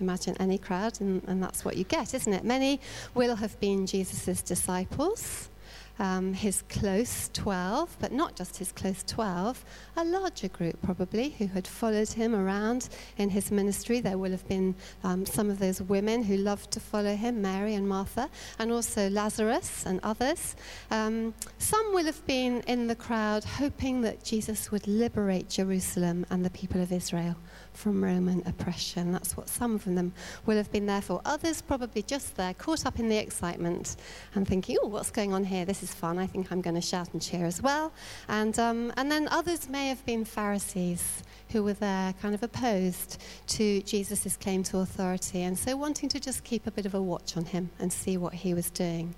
Imagine 0.01 0.37
any 0.39 0.59
crowd, 0.59 1.01
and, 1.01 1.23
and 1.27 1.43
that's 1.43 1.65
what 1.65 1.77
you 1.77 1.85
get, 1.85 2.15
isn't 2.15 2.33
it? 2.33 2.45
Many 2.45 2.81
will 3.15 3.37
have 3.37 3.59
been 3.61 3.87
Jesus' 3.87 4.43
disciples 4.43 5.49
um, 5.99 6.33
his 6.33 6.63
close 6.69 7.31
12, 7.33 7.97
but 8.01 8.13
not 8.13 8.37
just 8.37 8.59
his 8.59 8.73
close 8.73 9.03
12, 9.05 9.65
a 9.97 10.05
larger 10.05 10.49
group 10.49 10.81
probably 10.83 11.31
who 11.31 11.47
had 11.47 11.67
followed 11.67 12.09
him 12.09 12.35
around 12.35 12.89
in 13.19 13.31
his 13.31 13.51
ministry. 13.51 14.01
There 14.01 14.19
will 14.19 14.31
have 14.31 14.47
been 14.49 14.75
um, 15.05 15.25
some 15.27 15.51
of 15.51 15.59
those 15.59 15.81
women 15.83 16.23
who 16.23 16.37
loved 16.37 16.71
to 16.73 16.81
follow 16.81 17.17
him, 17.17 17.41
Mary 17.41 17.75
and 17.75 17.89
Martha, 17.89 18.29
and 18.59 18.71
also 18.73 19.09
Lazarus 19.11 19.85
and 19.87 20.01
others. 20.03 20.57
Um, 20.91 21.35
some 21.59 21.95
will 21.95 22.05
have 22.05 22.25
been 22.27 22.63
in 22.67 22.87
the 22.87 22.97
crowd 22.97 23.45
hoping 23.45 24.03
that 24.03 24.23
Jesus 24.25 24.71
would 24.71 24.87
liberate 24.87 25.49
Jerusalem 25.49 26.27
and 26.31 26.45
the 26.45 26.51
people 26.51 26.81
of 26.81 26.93
Israel 26.93 27.37
from 27.77 28.03
Roman 28.03 28.43
oppression. 28.47 29.13
That's 29.13 29.37
what 29.37 29.49
some 29.49 29.75
of 29.75 29.85
them 29.85 30.13
will 30.45 30.57
have 30.57 30.71
been 30.73 30.87
there 30.87 31.03
for. 31.03 31.21
Others 31.25 31.63
probably 31.63 32.03
just 32.03 32.37
there, 32.37 32.55
caught 32.55 32.87
up 32.87 32.99
in 32.99 33.09
the 33.09 33.17
excitement 33.17 33.97
and 34.35 34.47
thinking, 34.47 34.77
oh, 34.83 34.87
what's 34.87 35.11
going 35.11 35.33
on 35.33 35.45
here? 35.45 35.65
This 35.65 35.83
is 35.83 35.93
fun. 35.93 36.19
I 36.19 36.27
think 36.27 36.51
I'm 36.51 36.61
going 36.61 36.75
to 36.77 36.81
shout 36.81 37.13
and 37.13 37.23
cheer 37.23 37.47
as 37.47 37.63
well. 37.63 37.93
And, 38.29 38.59
um, 38.59 38.93
and 38.97 39.11
then 39.11 39.29
others 39.29 39.69
may 39.69 39.89
have 39.89 40.05
been 40.07 40.25
Pharisees 40.25 41.23
who 41.51 41.63
were 41.63 41.75
there 41.75 42.13
kind 42.21 42.35
of 42.35 42.43
opposed 42.43 43.21
to 43.47 43.81
Jesus' 43.83 44.37
claim 44.37 44.63
to 44.65 44.79
authority 44.79 45.43
and 45.43 45.57
so 45.57 45.77
wanting 45.77 46.09
to 46.09 46.19
just 46.19 46.43
keep 46.43 46.67
a 46.67 46.71
bit 46.71 46.87
of 46.87 46.95
a 46.95 47.03
watch 47.03 47.37
on 47.37 47.45
him 47.45 47.71
and 47.79 47.93
see 47.93 48.17
what 48.17 48.35
he 48.35 48.55
was 48.55 48.71
doing. 48.71 49.15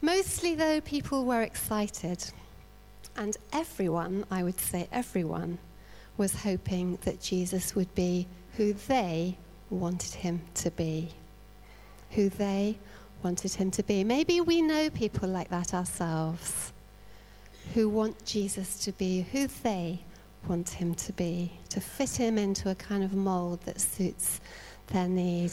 Mostly, 0.00 0.54
though, 0.54 0.80
people 0.80 1.24
were 1.24 1.42
excited. 1.42 2.24
And 3.16 3.36
everyone, 3.52 4.26
I 4.30 4.42
would 4.42 4.60
say 4.60 4.88
everyone, 4.92 5.58
was 6.16 6.34
hoping 6.34 6.98
that 7.04 7.20
Jesus 7.20 7.74
would 7.74 7.94
be 7.94 8.26
who 8.56 8.72
they 8.72 9.36
wanted 9.70 10.14
him 10.14 10.40
to 10.54 10.70
be. 10.70 11.10
Who 12.12 12.28
they 12.28 12.78
wanted 13.22 13.54
him 13.54 13.70
to 13.72 13.82
be. 13.82 14.04
Maybe 14.04 14.40
we 14.40 14.62
know 14.62 14.90
people 14.90 15.28
like 15.28 15.48
that 15.48 15.74
ourselves 15.74 16.72
who 17.74 17.88
want 17.88 18.24
Jesus 18.24 18.78
to 18.84 18.92
be 18.92 19.26
who 19.32 19.46
they 19.62 20.00
want 20.48 20.68
him 20.68 20.94
to 20.94 21.12
be, 21.12 21.52
to 21.68 21.80
fit 21.80 22.16
him 22.16 22.38
into 22.38 22.70
a 22.70 22.74
kind 22.74 23.02
of 23.02 23.12
mold 23.12 23.60
that 23.64 23.80
suits 23.80 24.40
their 24.88 25.08
need. 25.08 25.52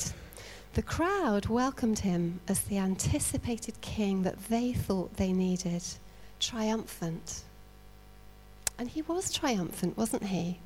The 0.74 0.82
crowd 0.82 1.48
welcomed 1.48 2.00
him 2.00 2.40
as 2.48 2.62
the 2.62 2.78
anticipated 2.78 3.80
king 3.82 4.24
that 4.24 4.38
they 4.50 4.74
thought 4.74 5.18
they 5.18 5.34
needed, 5.34 5.84
triumphant. 6.40 7.44
And 8.78 8.90
he 8.90 9.02
was 9.02 9.32
triumphant, 9.32 9.98
wasn't 9.98 10.26
he? 10.26 10.60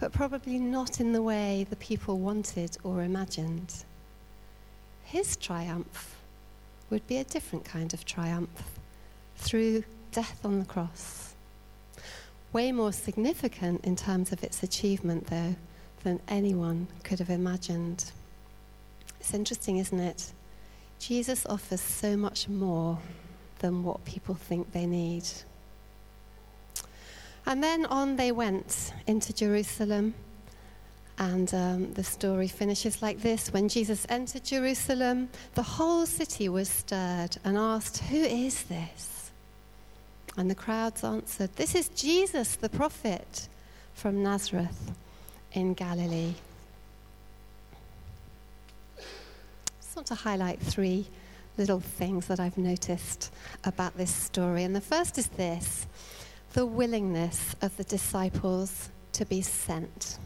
But 0.00 0.12
probably 0.12 0.58
not 0.58 1.00
in 1.00 1.12
the 1.12 1.22
way 1.22 1.66
the 1.68 1.76
people 1.76 2.18
wanted 2.18 2.76
or 2.82 3.02
imagined. 3.02 3.84
His 5.04 5.36
triumph 5.36 6.16
would 6.90 7.06
be 7.06 7.18
a 7.18 7.24
different 7.24 7.64
kind 7.64 7.94
of 7.94 8.04
triumph 8.04 8.78
through 9.36 9.84
death 10.12 10.44
on 10.44 10.58
the 10.58 10.64
cross. 10.64 11.34
Way 12.52 12.72
more 12.72 12.92
significant 12.92 13.84
in 13.84 13.96
terms 13.96 14.32
of 14.32 14.42
its 14.44 14.62
achievement, 14.62 15.26
though, 15.26 15.56
than 16.02 16.20
anyone 16.28 16.86
could 17.02 17.18
have 17.18 17.30
imagined. 17.30 18.12
It's 19.18 19.34
interesting, 19.34 19.78
isn't 19.78 19.98
it? 19.98 20.32
Jesus 20.98 21.46
offers 21.46 21.80
so 21.80 22.16
much 22.16 22.48
more 22.48 22.98
than 23.58 23.82
what 23.82 24.04
people 24.04 24.34
think 24.34 24.72
they 24.72 24.86
need. 24.86 25.24
And 27.46 27.62
then 27.62 27.86
on 27.86 28.16
they 28.16 28.32
went 28.32 28.92
into 29.06 29.32
Jerusalem. 29.32 30.14
And 31.16 31.54
um, 31.54 31.94
the 31.94 32.02
story 32.02 32.48
finishes 32.48 33.00
like 33.00 33.20
this 33.20 33.52
When 33.52 33.68
Jesus 33.68 34.06
entered 34.08 34.44
Jerusalem, 34.44 35.28
the 35.54 35.62
whole 35.62 36.06
city 36.06 36.48
was 36.48 36.68
stirred 36.68 37.36
and 37.44 37.56
asked, 37.56 37.98
Who 37.98 38.16
is 38.16 38.64
this? 38.64 39.30
And 40.36 40.50
the 40.50 40.54
crowds 40.54 41.04
answered, 41.04 41.50
This 41.54 41.74
is 41.74 41.88
Jesus, 41.90 42.56
the 42.56 42.68
prophet 42.68 43.48
from 43.94 44.22
Nazareth 44.22 44.92
in 45.52 45.74
Galilee. 45.74 46.34
I 48.98 49.02
just 49.80 49.94
want 49.94 50.08
to 50.08 50.16
highlight 50.16 50.58
three 50.58 51.06
little 51.56 51.78
things 51.78 52.26
that 52.26 52.40
I've 52.40 52.58
noticed 52.58 53.32
about 53.62 53.96
this 53.96 54.12
story. 54.12 54.64
And 54.64 54.74
the 54.74 54.80
first 54.80 55.18
is 55.18 55.28
this 55.28 55.86
the 56.54 56.64
willingness 56.64 57.56
of 57.62 57.76
the 57.76 57.84
disciples 57.84 58.90
to 59.12 59.26
be 59.26 59.42
sent. 59.42 60.18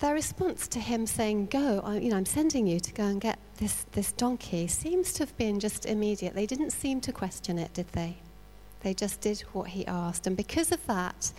Their 0.00 0.14
response 0.14 0.66
to 0.68 0.80
him 0.80 1.06
saying, 1.06 1.46
Go, 1.46 1.80
I, 1.84 1.98
you 1.98 2.10
know, 2.10 2.16
I'm 2.16 2.26
sending 2.26 2.66
you 2.66 2.80
to 2.80 2.92
go 2.92 3.04
and 3.04 3.20
get 3.20 3.38
this, 3.58 3.86
this 3.92 4.12
donkey, 4.12 4.66
seems 4.66 5.12
to 5.14 5.22
have 5.24 5.36
been 5.36 5.60
just 5.60 5.86
immediate. 5.86 6.34
They 6.34 6.46
didn't 6.46 6.70
seem 6.70 7.00
to 7.02 7.12
question 7.12 7.58
it, 7.58 7.72
did 7.72 7.88
they? 7.92 8.16
They 8.80 8.94
just 8.94 9.20
did 9.20 9.40
what 9.52 9.68
he 9.68 9.86
asked. 9.86 10.26
And 10.26 10.36
because 10.36 10.72
of 10.72 10.84
that, 10.86 11.32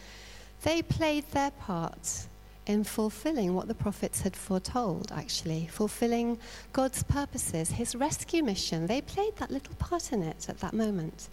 they 0.64 0.82
played 0.82 1.28
their 1.32 1.52
part 1.52 2.28
in 2.68 2.84
fulfilling 2.86 3.54
what 3.54 3.68
the 3.68 3.74
prophets 3.74 4.22
had 4.22 4.36
foretold, 4.36 5.12
actually, 5.12 5.68
fulfilling 5.68 6.38
God's 6.72 7.04
purposes, 7.04 7.72
his 7.72 7.96
rescue 7.96 8.44
mission. 8.44 8.88
They 8.88 9.02
played 9.02 9.36
that 9.38 9.52
little 9.52 9.76
part 9.76 10.14
in 10.14 10.24
it 10.24 10.48
at 10.48 10.60
that 10.60 10.74
moment, 10.74 11.28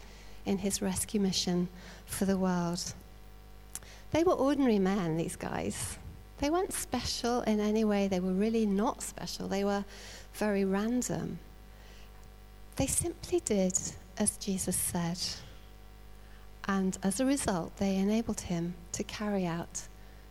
in 0.49 0.59
his 0.59 0.83
rescue 0.83 1.21
mission 1.21 1.69
for 2.07 2.25
the 2.25 2.39
world. 2.39 2.95
They 4.11 4.25
were 4.25 4.33
ordinary 4.33 4.79
men, 4.79 5.17
these 5.17 5.37
guys. 5.37 5.99
They 6.39 6.51
weren't 6.51 6.73
special 6.73 7.43
in 7.43 7.61
any 7.61 7.85
way. 7.85 8.09
They 8.09 8.21
were 8.21 8.33
really 8.33 8.65
not 8.65 9.03
special. 9.03 9.47
They 9.49 9.65
were 9.65 9.85
very 10.35 10.65
random. 10.65 11.39
They 12.77 12.87
simply 12.87 13.41
did 13.41 13.79
as 14.17 14.37
Jesus 14.39 14.77
said. 14.77 15.19
And 16.67 16.97
as 17.03 17.21
a 17.21 17.27
result, 17.27 17.77
they 17.77 17.97
enabled 17.97 18.41
him 18.41 18.75
to 18.93 19.03
carry 19.05 19.47
out 19.47 19.83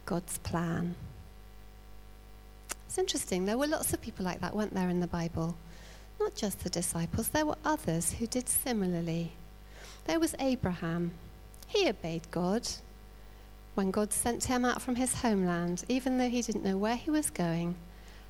God's 0.05 0.37
plan. 0.39 0.95
It's 2.85 2.97
interesting. 2.97 3.45
There 3.45 3.57
were 3.57 3.67
lots 3.67 3.93
of 3.93 4.01
people 4.01 4.25
like 4.25 4.41
that, 4.41 4.55
weren't 4.55 4.73
there, 4.73 4.89
in 4.89 4.99
the 4.99 5.07
Bible? 5.07 5.55
Not 6.19 6.35
just 6.35 6.63
the 6.63 6.69
disciples, 6.69 7.29
there 7.29 7.45
were 7.45 7.57
others 7.65 8.13
who 8.13 8.27
did 8.27 8.47
similarly. 8.49 9.33
There 10.07 10.21
was 10.21 10.35
Abraham. 10.39 11.11
He 11.67 11.89
obeyed 11.89 12.31
God 12.31 12.67
when 13.75 13.91
God 13.91 14.13
sent 14.13 14.45
him 14.45 14.63
out 14.63 14.81
from 14.81 14.95
his 14.95 15.21
homeland, 15.21 15.83
even 15.89 16.17
though 16.17 16.29
he 16.29 16.41
didn't 16.41 16.63
know 16.63 16.77
where 16.77 16.95
he 16.95 17.11
was 17.11 17.29
going, 17.29 17.75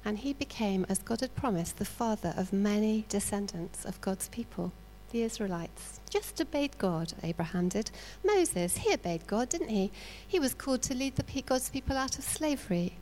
and 0.04 0.18
he 0.18 0.34
became, 0.34 0.88
as 0.90 0.98
God 0.98 1.22
had 1.22 1.36
promised, 1.36 1.78
the 1.78 1.86
father 1.86 2.34
of 2.36 2.52
many 2.52 3.06
descendants 3.10 3.86
of 3.86 4.02
God's 4.02 4.28
people, 4.30 4.72
the 5.12 5.22
Israelites. 5.22 6.00
Just 6.10 6.42
obeyed 6.42 6.78
God, 6.80 7.14
Abraham 7.22 7.70
did. 7.70 7.92
Moses, 8.26 8.78
he 8.78 8.94
obeyed 8.94 9.28
God, 9.28 9.50
didn't 9.50 9.70
he? 9.70 9.92
He 10.28 10.40
was 10.40 10.56
called 10.56 10.82
to 10.82 10.96
lead 10.96 11.16
the, 11.16 11.42
God's 11.44 11.70
people 11.70 11.96
out 11.96 12.18
of 12.18 12.24
slavery 12.24 12.98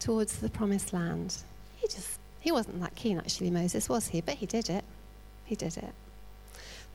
towards 0.00 0.38
the 0.38 0.50
promised 0.50 0.92
land. 0.92 1.36
He 1.76 1.86
just, 1.86 2.18
he 2.40 2.50
wasn't 2.50 2.80
that 2.80 2.96
keen, 2.96 3.18
actually, 3.18 3.50
Moses, 3.50 3.88
was 3.88 4.08
he? 4.08 4.20
But 4.20 4.34
he 4.34 4.46
did 4.46 4.68
it. 4.68 4.84
He 5.44 5.54
did 5.54 5.76
it. 5.76 5.94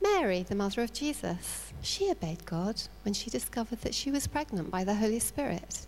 Mary, 0.00 0.42
the 0.42 0.54
mother 0.54 0.82
of 0.82 0.92
Jesus, 0.92 1.72
she 1.82 2.10
obeyed 2.10 2.44
God 2.44 2.80
when 3.02 3.14
she 3.14 3.30
discovered 3.30 3.80
that 3.80 3.94
she 3.94 4.10
was 4.10 4.26
pregnant 4.26 4.70
by 4.70 4.84
the 4.84 4.94
Holy 4.94 5.18
Spirit. 5.18 5.86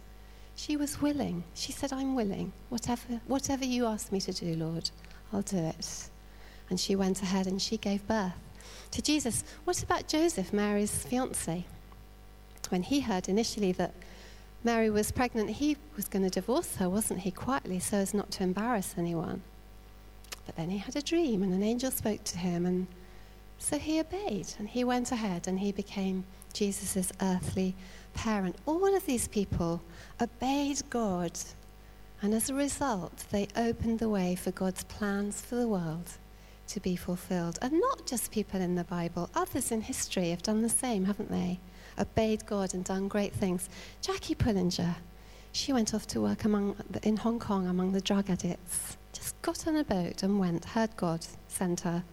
She 0.56 0.76
was 0.76 1.00
willing. 1.00 1.44
She 1.54 1.72
said, 1.72 1.92
I'm 1.92 2.14
willing. 2.14 2.52
Whatever, 2.68 3.20
whatever 3.26 3.64
you 3.64 3.86
ask 3.86 4.12
me 4.12 4.20
to 4.20 4.32
do, 4.32 4.54
Lord, 4.54 4.90
I'll 5.32 5.42
do 5.42 5.58
it. 5.58 6.08
And 6.68 6.78
she 6.78 6.96
went 6.96 7.22
ahead 7.22 7.46
and 7.46 7.62
she 7.62 7.76
gave 7.76 8.06
birth 8.06 8.32
to 8.90 9.02
Jesus. 9.02 9.44
What 9.64 9.82
about 9.82 10.08
Joseph, 10.08 10.52
Mary's 10.52 11.04
fiance? 11.04 11.64
When 12.68 12.82
he 12.82 13.00
heard 13.00 13.28
initially 13.28 13.72
that 13.72 13.94
Mary 14.62 14.90
was 14.90 15.10
pregnant, 15.10 15.50
he 15.50 15.76
was 15.96 16.08
going 16.08 16.22
to 16.22 16.30
divorce 16.30 16.76
her, 16.76 16.88
wasn't 16.88 17.20
he, 17.20 17.30
quietly, 17.30 17.78
so 17.78 17.96
as 17.96 18.12
not 18.12 18.30
to 18.32 18.42
embarrass 18.42 18.94
anyone. 18.98 19.42
But 20.46 20.56
then 20.56 20.70
he 20.70 20.78
had 20.78 20.94
a 20.96 21.02
dream, 21.02 21.42
and 21.42 21.52
an 21.52 21.62
angel 21.62 21.90
spoke 21.90 22.22
to 22.24 22.38
him, 22.38 22.66
and 22.66 22.86
so 23.60 23.78
he 23.78 24.00
obeyed 24.00 24.48
and 24.58 24.68
he 24.68 24.82
went 24.82 25.12
ahead 25.12 25.46
and 25.46 25.60
he 25.60 25.70
became 25.70 26.24
Jesus' 26.52 27.12
earthly 27.20 27.76
parent. 28.14 28.56
All 28.66 28.96
of 28.96 29.06
these 29.06 29.28
people 29.28 29.80
obeyed 30.20 30.82
God, 30.90 31.38
and 32.22 32.34
as 32.34 32.50
a 32.50 32.54
result, 32.54 33.24
they 33.30 33.46
opened 33.56 34.00
the 34.00 34.08
way 34.08 34.34
for 34.34 34.50
God's 34.50 34.82
plans 34.84 35.40
for 35.40 35.54
the 35.54 35.68
world 35.68 36.10
to 36.68 36.80
be 36.80 36.96
fulfilled. 36.96 37.58
And 37.62 37.78
not 37.78 38.06
just 38.06 38.32
people 38.32 38.60
in 38.60 38.74
the 38.74 38.84
Bible, 38.84 39.30
others 39.34 39.70
in 39.70 39.82
history 39.82 40.30
have 40.30 40.42
done 40.42 40.62
the 40.62 40.68
same, 40.68 41.04
haven't 41.04 41.30
they? 41.30 41.60
Obeyed 41.98 42.46
God 42.46 42.74
and 42.74 42.84
done 42.84 43.08
great 43.08 43.34
things. 43.34 43.68
Jackie 44.00 44.34
Pullinger, 44.34 44.96
she 45.52 45.72
went 45.72 45.94
off 45.94 46.06
to 46.08 46.20
work 46.20 46.44
among, 46.44 46.76
in 47.02 47.18
Hong 47.18 47.38
Kong 47.38 47.66
among 47.68 47.92
the 47.92 48.00
drug 48.00 48.30
addicts. 48.30 48.96
Just 49.12 49.40
got 49.42 49.66
on 49.66 49.76
a 49.76 49.84
boat 49.84 50.22
and 50.22 50.38
went, 50.38 50.64
heard 50.64 50.96
God 50.96 51.26
sent 51.48 51.80
her 51.80 52.04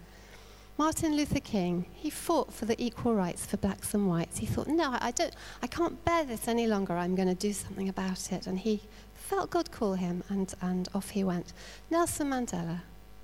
Martin 0.80 1.18
Luther 1.18 1.40
King, 1.40 1.88
he 1.92 2.12
fought 2.12 2.54
for 2.54 2.66
the 2.66 2.80
equal 2.82 3.16
rights 3.16 3.48
for 3.48 3.58
blacks 3.58 3.96
and 3.96 4.08
whites. 4.08 4.38
He 4.38 4.46
thought, 4.46 4.68
no, 4.68 4.96
I, 5.00 5.10
don't, 5.10 5.34
I 5.64 5.68
can't 5.68 6.06
bear 6.06 6.24
this 6.24 6.48
any 6.48 6.68
longer. 6.68 6.94
I'm 6.94 7.16
going 7.16 7.28
to 7.28 7.34
do 7.34 7.52
something 7.52 7.90
about 7.90 8.32
it. 8.32 8.46
And 8.46 8.60
he 8.60 8.82
felt 9.16 9.50
God 9.50 9.72
call 9.72 9.96
him, 9.96 10.24
and, 10.30 10.54
and 10.62 10.88
off 10.94 11.10
he 11.10 11.24
went. 11.24 11.52
Nelson 11.90 12.30
Mandela 12.30 12.82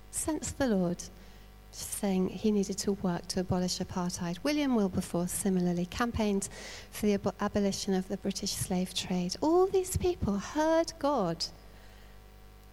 sensed 0.10 0.58
the 0.58 0.66
Lord 0.66 1.04
saying 1.72 2.30
he 2.30 2.52
needed 2.52 2.78
to 2.80 2.94
work 2.94 3.28
to 3.28 3.42
abolish 3.42 3.78
apartheid. 3.80 4.38
William 4.44 4.76
Wilberforce 4.76 5.32
similarly 5.32 5.86
campaigned 5.86 6.50
for 6.92 7.06
the 7.06 7.14
ab- 7.14 7.36
abolition 7.40 7.94
of 7.94 8.08
the 8.08 8.18
British 8.18 8.52
slave 8.52 8.96
trade. 8.96 9.36
All 9.42 9.68
these 9.68 9.96
people 9.98 10.38
heard 10.38 10.94
God 10.98 11.46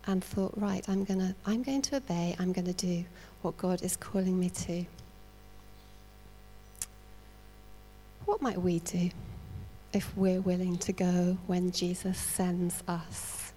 and 0.07 0.23
thought, 0.25 0.53
right, 0.57 0.87
I'm, 0.89 1.05
gonna, 1.05 1.35
I'm 1.47 1.63
going 1.63 1.83
to 1.83 1.97
obey, 1.97 2.35
I'm 2.39 2.53
going 2.53 2.67
to 2.67 2.73
do 2.73 3.05
what 3.43 3.57
God 3.57 3.83
is 3.83 3.97
calling 3.97 4.39
me 4.39 4.51
to. 4.51 4.85
What 8.25 8.43
might 8.43 8.61
we 8.61 8.79
do 8.81 9.11
if 9.93 10.17
we're 10.17 10.41
willing 10.41 10.79
to 10.79 10.93
go 10.93 11.39
when 11.47 11.73
Jesus 11.73 12.19
sends 12.19 12.83
us? 12.87 13.53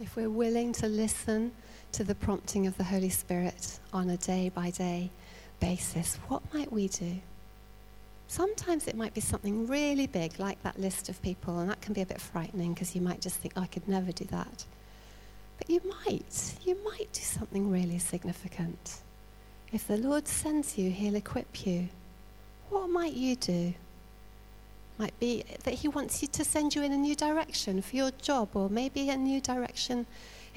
If 0.00 0.16
we're 0.16 0.30
willing 0.30 0.72
to 0.74 0.86
listen 0.86 1.52
to 1.92 2.04
the 2.04 2.14
prompting 2.14 2.66
of 2.66 2.76
the 2.76 2.84
Holy 2.84 3.10
Spirit 3.10 3.78
on 3.92 4.10
a 4.10 4.16
day 4.16 4.48
by 4.48 4.70
day 4.70 5.10
basis, 5.60 6.16
what 6.28 6.42
might 6.54 6.72
we 6.72 6.88
do? 6.88 7.20
Sometimes 8.26 8.86
it 8.86 8.96
might 8.96 9.12
be 9.12 9.20
something 9.20 9.66
really 9.66 10.06
big, 10.06 10.38
like 10.38 10.62
that 10.62 10.80
list 10.80 11.08
of 11.10 11.20
people, 11.20 11.58
and 11.58 11.68
that 11.68 11.82
can 11.82 11.92
be 11.92 12.00
a 12.00 12.06
bit 12.06 12.20
frightening 12.20 12.72
because 12.72 12.94
you 12.94 13.02
might 13.02 13.20
just 13.20 13.36
think, 13.36 13.52
oh, 13.56 13.62
I 13.62 13.66
could 13.66 13.86
never 13.86 14.10
do 14.10 14.24
that. 14.26 14.64
But 15.62 15.70
you 15.70 15.94
might, 16.04 16.54
you 16.64 16.76
might 16.84 17.12
do 17.12 17.20
something 17.20 17.70
really 17.70 18.00
significant. 18.00 19.00
If 19.72 19.86
the 19.86 19.96
Lord 19.96 20.26
sends 20.26 20.76
you, 20.76 20.90
He'll 20.90 21.14
equip 21.14 21.64
you. 21.64 21.88
What 22.68 22.88
might 22.88 23.12
you 23.12 23.36
do? 23.36 23.72
Might 24.98 25.16
be 25.20 25.44
that 25.62 25.74
He 25.74 25.86
wants 25.86 26.20
you 26.20 26.26
to 26.26 26.44
send 26.44 26.74
you 26.74 26.82
in 26.82 26.90
a 26.90 26.96
new 26.96 27.14
direction 27.14 27.80
for 27.80 27.94
your 27.94 28.10
job, 28.10 28.48
or 28.54 28.68
maybe 28.70 29.08
a 29.08 29.16
new 29.16 29.40
direction 29.40 30.06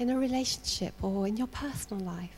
in 0.00 0.10
a 0.10 0.18
relationship 0.18 0.94
or 1.00 1.28
in 1.28 1.36
your 1.36 1.46
personal 1.46 2.04
life. 2.04 2.34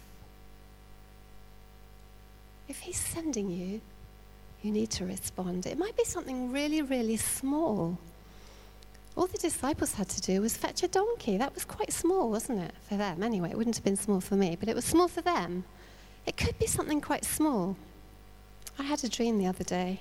If 2.68 2.80
He's 2.80 3.00
sending 3.00 3.50
you, 3.50 3.80
you 4.60 4.72
need 4.72 4.90
to 4.90 5.06
respond. 5.06 5.64
It 5.64 5.78
might 5.78 5.96
be 5.96 6.04
something 6.04 6.52
really, 6.52 6.82
really 6.82 7.16
small 7.16 7.96
all 9.18 9.26
the 9.26 9.36
disciples 9.36 9.94
had 9.94 10.08
to 10.08 10.20
do 10.20 10.40
was 10.40 10.56
fetch 10.56 10.84
a 10.84 10.88
donkey. 10.88 11.36
That 11.36 11.52
was 11.52 11.64
quite 11.64 11.92
small, 11.92 12.30
wasn't 12.30 12.60
it, 12.60 12.72
for 12.88 12.96
them? 12.96 13.24
Anyway, 13.24 13.50
it 13.50 13.58
wouldn't 13.58 13.74
have 13.74 13.84
been 13.84 13.96
small 13.96 14.20
for 14.20 14.36
me, 14.36 14.56
but 14.58 14.68
it 14.68 14.76
was 14.76 14.84
small 14.84 15.08
for 15.08 15.22
them. 15.22 15.64
It 16.24 16.36
could 16.36 16.56
be 16.60 16.68
something 16.68 17.00
quite 17.00 17.24
small. 17.24 17.76
I 18.78 18.84
had 18.84 19.02
a 19.02 19.08
dream 19.08 19.38
the 19.38 19.46
other 19.48 19.64
day, 19.64 20.00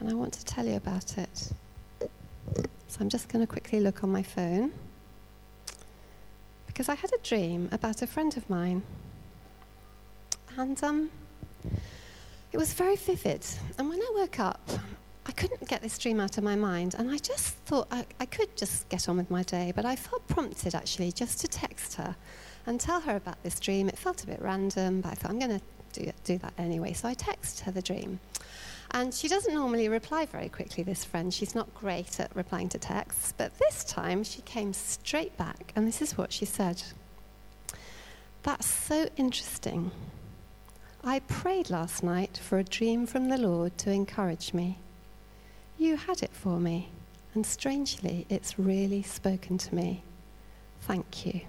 and 0.00 0.10
I 0.10 0.14
want 0.14 0.32
to 0.32 0.44
tell 0.44 0.66
you 0.66 0.74
about 0.74 1.16
it. 1.16 1.52
So 2.00 2.98
I'm 3.00 3.08
just 3.08 3.28
going 3.28 3.46
to 3.46 3.50
quickly 3.50 3.78
look 3.78 4.02
on 4.02 4.10
my 4.10 4.24
phone 4.24 4.72
because 6.66 6.88
I 6.88 6.96
had 6.96 7.12
a 7.12 7.18
dream 7.22 7.68
about 7.70 8.02
a 8.02 8.08
friend 8.08 8.36
of 8.36 8.50
mine. 8.50 8.82
And 10.56 10.82
um, 10.82 11.10
it 12.52 12.58
was 12.58 12.72
very 12.72 12.96
vivid. 12.96 13.46
And 13.78 13.88
when 13.88 14.00
I 14.00 14.12
woke 14.16 14.40
up, 14.40 14.68
I 15.26 15.32
couldn't 15.32 15.68
get 15.68 15.80
this 15.80 15.98
dream 15.98 16.20
out 16.20 16.36
of 16.36 16.44
my 16.44 16.54
mind, 16.54 16.94
and 16.98 17.10
I 17.10 17.16
just 17.16 17.54
thought 17.66 17.88
I, 17.90 18.04
I, 18.20 18.26
could 18.26 18.54
just 18.56 18.88
get 18.90 19.08
on 19.08 19.16
with 19.16 19.30
my 19.30 19.42
day, 19.42 19.72
but 19.74 19.86
I 19.86 19.96
felt 19.96 20.26
prompted 20.28 20.74
actually 20.74 21.12
just 21.12 21.40
to 21.40 21.48
text 21.48 21.94
her 21.94 22.14
and 22.66 22.78
tell 22.78 23.00
her 23.00 23.16
about 23.16 23.42
this 23.42 23.58
dream. 23.58 23.88
It 23.88 23.98
felt 23.98 24.22
a 24.22 24.26
bit 24.26 24.40
random, 24.42 25.00
but 25.00 25.12
I 25.12 25.14
thought 25.14 25.30
I'm 25.30 25.38
going 25.38 25.58
to 25.58 25.64
do, 25.94 26.12
do 26.24 26.38
that 26.38 26.52
anyway. 26.58 26.92
So 26.92 27.08
I 27.08 27.14
texted 27.14 27.60
her 27.60 27.72
the 27.72 27.80
dream. 27.80 28.20
And 28.90 29.14
she 29.14 29.28
doesn't 29.28 29.54
normally 29.54 29.88
reply 29.88 30.26
very 30.26 30.48
quickly, 30.48 30.84
this 30.84 31.04
friend. 31.04 31.32
She's 31.32 31.54
not 31.54 31.72
great 31.74 32.20
at 32.20 32.34
replying 32.36 32.68
to 32.70 32.78
texts, 32.78 33.32
but 33.36 33.56
this 33.58 33.82
time 33.84 34.24
she 34.24 34.42
came 34.42 34.72
straight 34.72 35.36
back, 35.38 35.72
and 35.74 35.88
this 35.88 36.02
is 36.02 36.18
what 36.18 36.32
she 36.32 36.44
said 36.44 36.82
That's 38.42 38.66
so 38.66 39.08
interesting. 39.16 39.90
I 41.02 41.20
prayed 41.20 41.70
last 41.70 42.02
night 42.02 42.38
for 42.38 42.58
a 42.58 42.64
dream 42.64 43.06
from 43.06 43.28
the 43.28 43.38
Lord 43.38 43.76
to 43.78 43.90
encourage 43.90 44.54
me. 44.54 44.78
You 45.84 45.96
had 45.98 46.22
it 46.22 46.30
for 46.32 46.58
me, 46.58 46.88
and 47.34 47.44
strangely, 47.44 48.24
it's 48.30 48.58
really 48.58 49.02
spoken 49.02 49.58
to 49.58 49.74
me. 49.74 50.02
Thank 50.80 51.26
you. 51.26 51.42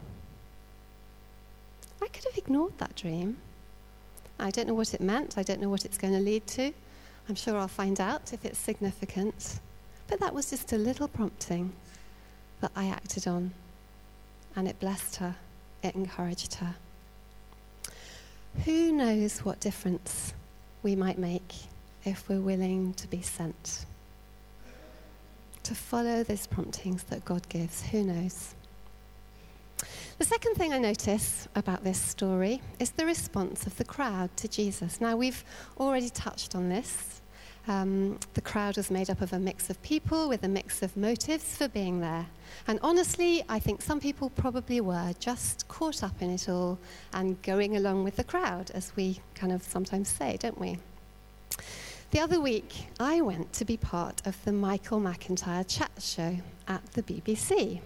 I 2.02 2.08
could 2.08 2.26
have 2.26 2.38
ignored 2.38 2.78
that 2.80 2.98
dream. 2.98 3.38
I 4.38 4.52
don't 4.52 4.68
know 4.68 4.74
what 4.74 4.94
it 4.94 5.00
meant. 5.00 5.38
I 5.38 5.44
don't 5.44 5.62
know 5.62 5.70
what 5.70 5.86
it's 5.86 5.98
going 5.98 6.12
to 6.12 6.20
lead 6.20 6.46
to. 6.48 6.74
I'm 7.30 7.36
sure 7.36 7.56
I'll 7.56 7.70
find 7.70 8.02
out 8.02 8.34
if 8.34 8.44
it's 8.44 8.60
significant. 8.60 9.62
But 10.10 10.20
that 10.20 10.34
was 10.34 10.50
just 10.50 10.74
a 10.74 10.78
little 10.78 11.08
prompting 11.08 11.72
that 12.60 12.74
I 12.76 12.88
acted 12.88 13.30
on. 13.30 13.54
And 14.54 14.68
it 14.68 14.78
blessed 14.82 15.16
her, 15.16 15.38
it 15.82 15.96
encouraged 15.96 16.56
her. 16.56 16.76
Who 18.66 18.92
knows 18.92 19.46
what 19.46 19.62
difference 19.62 20.34
we 20.84 20.94
might 20.94 21.18
make 21.18 21.54
if 22.04 22.28
we're 22.28 22.42
willing 22.42 22.96
to 22.96 23.08
be 23.08 23.22
sent? 23.22 23.86
To 25.66 25.74
follow 25.74 26.22
those 26.22 26.46
promptings 26.46 27.02
that 27.06 27.26
God 27.26 27.50
gives. 27.50 27.82
Who 27.88 28.04
knows? 28.04 28.54
The 30.20 30.24
second 30.24 30.54
thing 30.54 30.74
I 30.74 30.78
notice 30.78 31.48
about 31.56 31.84
this 31.84 32.00
story 32.00 32.62
is 32.78 32.92
the 32.92 33.04
response 33.04 33.66
of 33.66 33.76
the 33.78 33.84
crowd 33.84 34.30
to 34.38 34.48
Jesus. 34.48 35.02
Now, 35.02 35.18
we've 35.18 35.44
already 35.80 36.12
touched 36.12 36.54
on 36.54 36.70
this. 36.70 37.20
Um, 37.68 38.20
the 38.36 38.42
crowd 38.42 38.78
was 38.78 38.92
made 38.92 39.10
up 39.10 39.22
of 39.22 39.34
a 39.34 39.40
mix 39.40 39.72
of 39.72 39.82
people 39.82 40.30
with 40.30 40.44
a 40.44 40.48
mix 40.48 40.84
of 40.84 40.96
motives 40.96 41.58
for 41.58 41.68
being 41.68 42.00
there. 42.00 42.28
And 42.68 42.78
honestly, 42.84 43.44
I 43.50 43.58
think 43.58 43.82
some 43.82 44.00
people 44.00 44.30
probably 44.30 44.82
were 44.82 45.14
just 45.20 45.68
caught 45.68 46.04
up 46.04 46.22
in 46.22 46.30
it 46.30 46.48
all 46.48 46.78
and 47.12 47.42
going 47.42 47.76
along 47.76 48.04
with 48.04 48.18
the 48.18 48.24
crowd, 48.24 48.70
as 48.76 48.96
we 48.96 49.20
kind 49.34 49.52
of 49.52 49.64
sometimes 49.64 50.10
say, 50.10 50.38
don't 50.38 50.60
we? 50.60 50.78
The 52.12 52.20
other 52.20 52.40
week, 52.40 52.88
I 53.00 53.22
went 53.22 53.52
to 53.54 53.66
be 53.66 53.78
part 53.78 54.26
of 54.26 54.42
the 54.46 54.52
Michael 54.52 55.02
McIntyre 55.02 55.66
chat 55.68 55.92
show 56.00 56.38
at 56.68 56.86
the 56.94 57.04
BBC. 57.04 57.82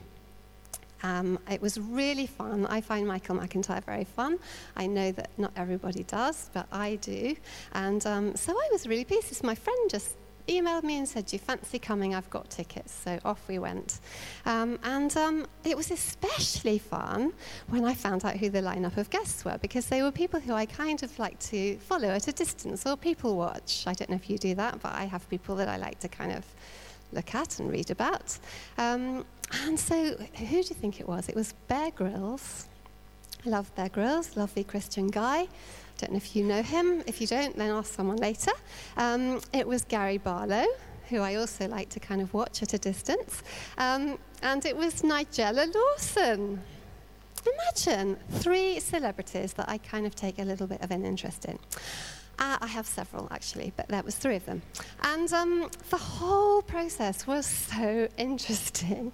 Um, 1.02 1.40
it 1.50 1.62
was 1.62 1.80
really 1.80 2.28
fun. 2.28 2.66
I 2.66 2.82
find 2.82 3.08
Michael 3.08 3.38
McIntyre 3.38 3.84
very 3.84 4.04
fun. 4.04 4.38
I 4.76 4.86
know 4.86 5.12
that 5.14 5.30
not 5.38 5.52
everybody 5.56 6.04
does, 6.04 6.50
but 6.54 6.68
I 6.72 6.96
do. 6.96 7.36
And 7.74 8.06
um, 8.06 8.36
so 8.36 8.52
I 8.54 8.70
was 8.72 8.86
really 8.86 9.06
pleased. 9.06 9.44
My 9.44 9.56
friend 9.56 9.90
just 9.90 10.16
emailed 10.50 10.84
me 10.84 10.98
and 10.98 11.08
said, 11.08 11.27
Do 11.27 11.36
you 11.36 11.39
fancy 11.39 11.79
coming? 11.79 12.15
I've 12.15 12.29
got 12.29 12.50
tickets. 12.50 12.94
So 12.94 13.20
off 13.24 13.48
we 13.48 13.60
went. 13.60 14.00
Um, 14.46 14.79
and 14.84 15.15
um, 15.15 15.48
it 15.63 15.77
was 15.77 15.91
especially 15.91 16.79
fun 16.79 17.34
when 17.68 17.86
I 17.86 17.94
found 17.94 18.25
out 18.25 18.38
who 18.38 18.50
the 18.50 18.62
lineup 18.62 18.98
of 18.98 19.10
guests 19.10 19.46
were 19.46 19.58
because 19.60 19.88
they 19.88 20.01
were 20.01 20.12
people 20.12 20.39
who 20.39 20.53
I 20.53 20.65
kind 20.65 21.03
of 21.03 21.18
like 21.20 21.39
to 21.39 21.77
follow 21.77 22.10
at 22.10 22.27
a 22.27 22.32
distance 22.32 22.86
or 22.86 22.98
people 22.98 23.38
watch. 23.38 23.86
I 23.88 23.94
don't 23.94 24.10
know 24.10 24.15
if 24.15 24.29
you 24.29 24.38
do 24.38 24.56
that, 24.56 24.82
but 24.82 24.94
I 24.94 25.06
have 25.06 25.29
people 25.29 25.56
that 25.58 25.68
I 25.70 25.77
like 25.77 26.00
to 26.00 26.08
kind 26.08 26.32
of 26.32 26.46
look 27.12 27.34
at 27.36 27.60
and 27.60 27.72
read 27.72 27.91
about. 27.91 28.38
Um, 28.77 29.25
and 29.65 29.79
so, 29.79 30.15
who 30.15 30.46
do 30.46 30.58
you 30.58 30.75
think 30.75 31.00
it 31.00 31.08
was? 31.08 31.27
It 31.27 31.36
was 31.36 31.53
Bear 31.68 31.91
Grylls. 31.91 32.68
I 33.46 33.50
love 33.50 33.74
Bear 33.75 33.89
Grylls, 33.89 34.36
lovely 34.36 34.63
Christian 34.63 35.08
guy. 35.08 35.48
Don't 36.00 36.12
know 36.13 36.18
if 36.18 36.34
you 36.34 36.46
know 36.46 36.63
him. 36.63 37.03
If 37.08 37.20
you 37.20 37.27
don't, 37.27 37.58
then 37.58 37.72
ask 37.72 37.94
someone 37.94 38.15
later. 38.15 38.53
Um, 38.96 39.41
it 39.51 39.68
was 39.68 39.84
Gary 39.84 40.18
Barlow, 40.18 40.65
who 41.10 41.20
I 41.20 41.36
also 41.36 41.68
like 41.68 41.89
to 41.89 42.00
kind 42.00 42.22
of 42.22 42.34
watch 42.34 42.63
at 42.63 42.74
a 42.74 42.77
distance. 42.77 43.44
Um, 43.77 44.18
and 44.41 44.65
it 44.65 44.77
was 44.77 45.01
Nigella 45.01 45.74
Lawson. 45.75 46.62
Imagine 47.46 48.18
three 48.29 48.79
celebrities 48.79 49.51
that 49.53 49.68
I 49.68 49.77
kind 49.77 50.06
of 50.06 50.15
take 50.15 50.39
a 50.39 50.44
little 50.44 50.67
bit 50.67 50.82
of 50.82 50.89
an 50.91 51.06
interest 51.06 51.43
in. 51.43 51.60
Uh, 52.39 52.58
I 52.62 52.67
have 52.67 52.88
several 52.88 53.28
actually, 53.32 53.74
but 53.76 53.89
that 53.89 54.06
was 54.06 54.15
three 54.15 54.38
of 54.38 54.45
them. 54.45 54.62
And 55.04 55.32
um, 55.34 55.69
the 55.89 55.97
whole 55.97 56.62
process 56.62 57.28
was 57.28 57.45
so 57.45 58.08
interesting 58.17 59.12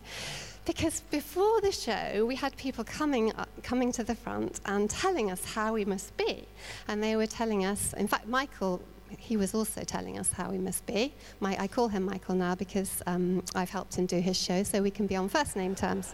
because 0.66 1.02
before 1.12 1.62
the 1.62 1.72
show, 1.72 2.26
we 2.26 2.36
had 2.36 2.56
people 2.58 2.84
coming, 2.84 3.32
uh, 3.34 3.46
coming 3.64 3.92
to 3.94 4.04
the 4.04 4.16
front 4.16 4.60
and 4.66 4.90
telling 4.90 5.32
us 5.32 5.46
how 5.46 5.74
we 5.74 5.86
must 5.86 6.16
be. 6.18 6.48
And 6.88 7.04
they 7.04 7.16
were 7.16 7.28
telling 7.28 7.66
us, 7.66 7.94
in 7.94 8.08
fact, 8.08 8.28
Michael 8.28 8.82
he 9.18 9.38
was 9.38 9.54
also 9.54 9.82
telling 9.82 10.18
us 10.18 10.32
how 10.32 10.50
we 10.50 10.58
must 10.58 10.86
be. 10.86 11.14
My, 11.40 11.56
I 11.60 11.68
call 11.68 11.88
him 11.88 12.04
Michael 12.04 12.36
now 12.36 12.56
because 12.56 13.02
um, 13.06 13.44
I've 13.54 13.70
helped 13.70 13.96
him 13.96 14.06
do 14.06 14.20
his 14.20 14.36
show, 14.36 14.64
so 14.64 14.82
we 14.82 14.92
can 14.92 15.08
be 15.08 15.16
on 15.16 15.30
first 15.30 15.56
name 15.56 15.76
terms. 15.76 16.14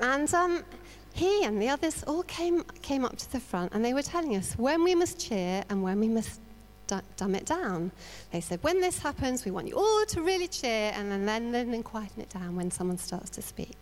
And 0.00 0.32
um, 0.34 0.64
he 1.12 1.44
and 1.44 1.60
the 1.60 1.68
others 1.68 2.02
all 2.06 2.22
came, 2.24 2.64
came 2.82 3.04
up 3.04 3.16
to 3.16 3.32
the 3.32 3.40
front 3.40 3.72
and 3.74 3.84
they 3.84 3.94
were 3.94 4.02
telling 4.02 4.36
us 4.36 4.54
when 4.54 4.82
we 4.82 4.94
must 4.94 5.18
cheer 5.18 5.64
and 5.68 5.82
when 5.82 6.00
we 6.00 6.08
must 6.08 6.40
dumb 7.16 7.34
it 7.34 7.46
down. 7.46 7.90
They 8.32 8.40
said, 8.40 8.62
when 8.62 8.80
this 8.80 8.98
happens, 8.98 9.44
we 9.44 9.50
want 9.50 9.68
you 9.68 9.74
all 9.74 10.04
to 10.06 10.22
really 10.22 10.48
cheer 10.48 10.92
and 10.94 11.10
then, 11.10 11.26
then, 11.26 11.70
then 11.70 11.82
quieten 11.82 12.22
it 12.22 12.30
down 12.30 12.56
when 12.56 12.70
someone 12.70 12.98
starts 12.98 13.30
to 13.30 13.42
speak. 13.42 13.76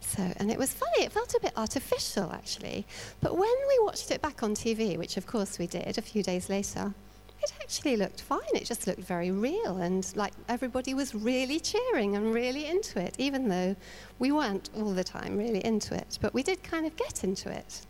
So, 0.00 0.22
and 0.36 0.50
it 0.50 0.58
was 0.58 0.72
funny, 0.72 1.04
it 1.04 1.12
felt 1.12 1.34
a 1.34 1.40
bit 1.40 1.52
artificial 1.56 2.30
actually. 2.32 2.86
But 3.20 3.36
when 3.36 3.54
we 3.68 3.84
watched 3.84 4.10
it 4.10 4.20
back 4.20 4.42
on 4.42 4.54
TV, 4.54 4.98
which 4.98 5.16
of 5.16 5.26
course 5.26 5.58
we 5.58 5.66
did 5.66 5.98
a 5.98 6.02
few 6.02 6.22
days 6.22 6.48
later, 6.48 6.94
it 7.42 7.52
actually 7.60 7.96
looked 7.96 8.22
fine. 8.22 8.40
It 8.54 8.64
just 8.64 8.86
looked 8.86 9.00
very 9.00 9.30
real 9.30 9.78
and 9.78 10.10
like 10.16 10.32
everybody 10.48 10.94
was 10.94 11.14
really 11.14 11.60
cheering 11.60 12.16
and 12.16 12.34
really 12.34 12.66
into 12.66 13.00
it, 13.00 13.14
even 13.18 13.48
though 13.48 13.76
we 14.18 14.32
weren't 14.32 14.70
all 14.76 14.92
the 14.92 15.04
time 15.04 15.36
really 15.36 15.64
into 15.64 15.94
it. 15.94 16.18
But 16.20 16.32
we 16.34 16.42
did 16.42 16.62
kind 16.62 16.86
of 16.86 16.96
get 16.96 17.24
into 17.24 17.50
it. 17.50 17.82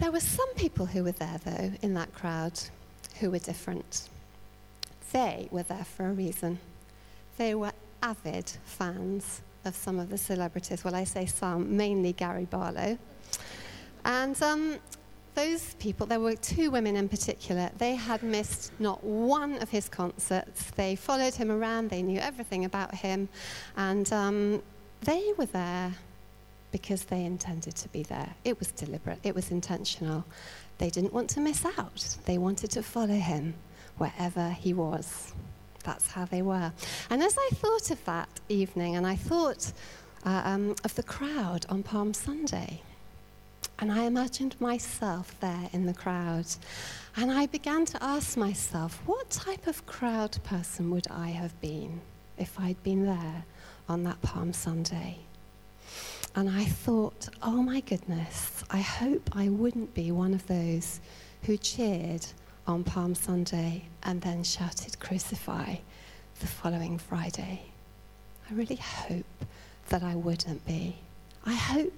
There 0.00 0.10
were 0.10 0.20
some 0.20 0.52
people 0.54 0.86
who 0.86 1.04
were 1.04 1.12
there, 1.12 1.38
though, 1.44 1.72
in 1.82 1.92
that 1.92 2.14
crowd 2.14 2.58
who 3.18 3.30
were 3.30 3.38
different. 3.38 4.08
They 5.12 5.48
were 5.50 5.64
there 5.64 5.84
for 5.84 6.06
a 6.06 6.12
reason. 6.12 6.58
They 7.36 7.54
were 7.54 7.72
avid 8.02 8.50
fans 8.64 9.42
of 9.64 9.74
some 9.74 9.98
of 9.98 10.08
the 10.08 10.18
celebrities. 10.18 10.84
Well, 10.84 10.94
I 10.94 11.04
say 11.04 11.26
some, 11.26 11.76
mainly 11.76 12.12
Gary 12.12 12.46
Barlow. 12.46 12.98
And 14.04 14.40
um, 14.42 14.78
those 15.34 15.74
people, 15.74 16.06
there 16.06 16.20
were 16.20 16.34
two 16.34 16.70
women 16.70 16.96
in 16.96 17.08
particular, 17.08 17.70
they 17.78 17.94
had 17.94 18.22
missed 18.22 18.72
not 18.78 19.02
one 19.04 19.58
of 19.58 19.68
his 19.68 19.88
concerts. 19.88 20.70
They 20.72 20.96
followed 20.96 21.34
him 21.34 21.50
around, 21.50 21.90
they 21.90 22.02
knew 22.02 22.20
everything 22.20 22.64
about 22.64 22.94
him, 22.94 23.28
and 23.76 24.10
um, 24.12 24.62
they 25.02 25.32
were 25.36 25.46
there 25.46 25.94
because 26.72 27.04
they 27.04 27.24
intended 27.24 27.74
to 27.76 27.88
be 27.88 28.02
there. 28.02 28.34
It 28.44 28.58
was 28.58 28.70
deliberate, 28.72 29.20
it 29.22 29.34
was 29.34 29.50
intentional. 29.50 30.24
They 30.78 30.90
didn't 30.90 31.12
want 31.12 31.30
to 31.30 31.40
miss 31.40 31.64
out, 31.78 32.16
they 32.24 32.38
wanted 32.38 32.70
to 32.72 32.82
follow 32.82 33.14
him 33.14 33.54
wherever 33.98 34.50
he 34.50 34.72
was. 34.72 35.32
That's 35.84 36.10
how 36.10 36.24
they 36.26 36.42
were. 36.42 36.72
And 37.08 37.22
as 37.22 37.36
I 37.38 37.48
thought 37.54 37.90
of 37.90 38.04
that 38.04 38.28
evening, 38.48 38.96
and 38.96 39.06
I 39.06 39.16
thought 39.16 39.72
uh, 40.24 40.42
um, 40.44 40.74
of 40.84 40.94
the 40.94 41.02
crowd 41.02 41.64
on 41.68 41.82
Palm 41.82 42.12
Sunday, 42.12 42.82
and 43.78 43.90
I 43.90 44.02
imagined 44.02 44.60
myself 44.60 45.34
there 45.40 45.70
in 45.72 45.86
the 45.86 45.94
crowd. 45.94 46.46
And 47.16 47.30
I 47.30 47.46
began 47.46 47.86
to 47.86 48.02
ask 48.02 48.36
myself, 48.36 49.00
what 49.06 49.30
type 49.30 49.66
of 49.66 49.86
crowd 49.86 50.38
person 50.44 50.90
would 50.90 51.06
I 51.10 51.28
have 51.28 51.58
been 51.60 52.00
if 52.36 52.60
I'd 52.60 52.82
been 52.82 53.06
there 53.06 53.44
on 53.88 54.04
that 54.04 54.20
Palm 54.20 54.52
Sunday? 54.52 55.20
And 56.36 56.48
I 56.48 56.64
thought, 56.64 57.28
oh 57.42 57.62
my 57.62 57.80
goodness, 57.80 58.62
I 58.70 58.78
hope 58.78 59.30
I 59.32 59.48
wouldn't 59.48 59.94
be 59.94 60.12
one 60.12 60.32
of 60.32 60.46
those 60.46 61.00
who 61.42 61.56
cheered 61.56 62.24
on 62.66 62.84
Palm 62.84 63.14
Sunday 63.14 63.84
and 64.04 64.20
then 64.20 64.44
shouted, 64.44 65.00
Crucify, 65.00 65.76
the 66.38 66.46
following 66.46 66.98
Friday. 66.98 67.62
I 68.48 68.54
really 68.54 68.76
hope 68.76 69.44
that 69.88 70.04
I 70.04 70.14
wouldn't 70.14 70.64
be. 70.66 70.96
I 71.44 71.54
hope 71.54 71.92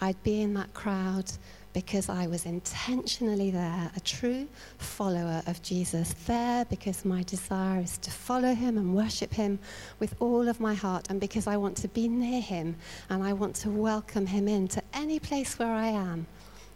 I'd 0.00 0.22
be 0.22 0.42
in 0.42 0.52
that 0.54 0.74
crowd 0.74 1.32
because 1.72 2.08
I 2.08 2.26
was 2.26 2.46
intentionally 2.46 3.50
there, 3.50 3.90
a 3.94 4.00
true 4.00 4.48
follower 4.78 5.42
of 5.46 5.62
Jesus, 5.62 6.14
there 6.26 6.64
because 6.64 7.04
my 7.04 7.22
desire 7.22 7.80
is 7.80 7.96
to 7.98 8.10
follow 8.10 8.54
him 8.54 8.76
and 8.76 8.94
worship 8.94 9.32
him 9.32 9.58
with 9.98 10.14
all 10.20 10.48
of 10.48 10.58
my 10.58 10.74
heart, 10.74 11.06
and 11.10 11.20
because 11.20 11.46
I 11.46 11.56
want 11.56 11.76
to 11.78 11.88
be 11.88 12.08
near 12.08 12.40
him 12.40 12.76
and 13.08 13.22
I 13.22 13.32
want 13.32 13.54
to 13.56 13.70
welcome 13.70 14.26
him 14.26 14.48
into 14.48 14.82
any 14.92 15.20
place 15.20 15.58
where 15.58 15.72
I 15.72 15.88
am 15.88 16.26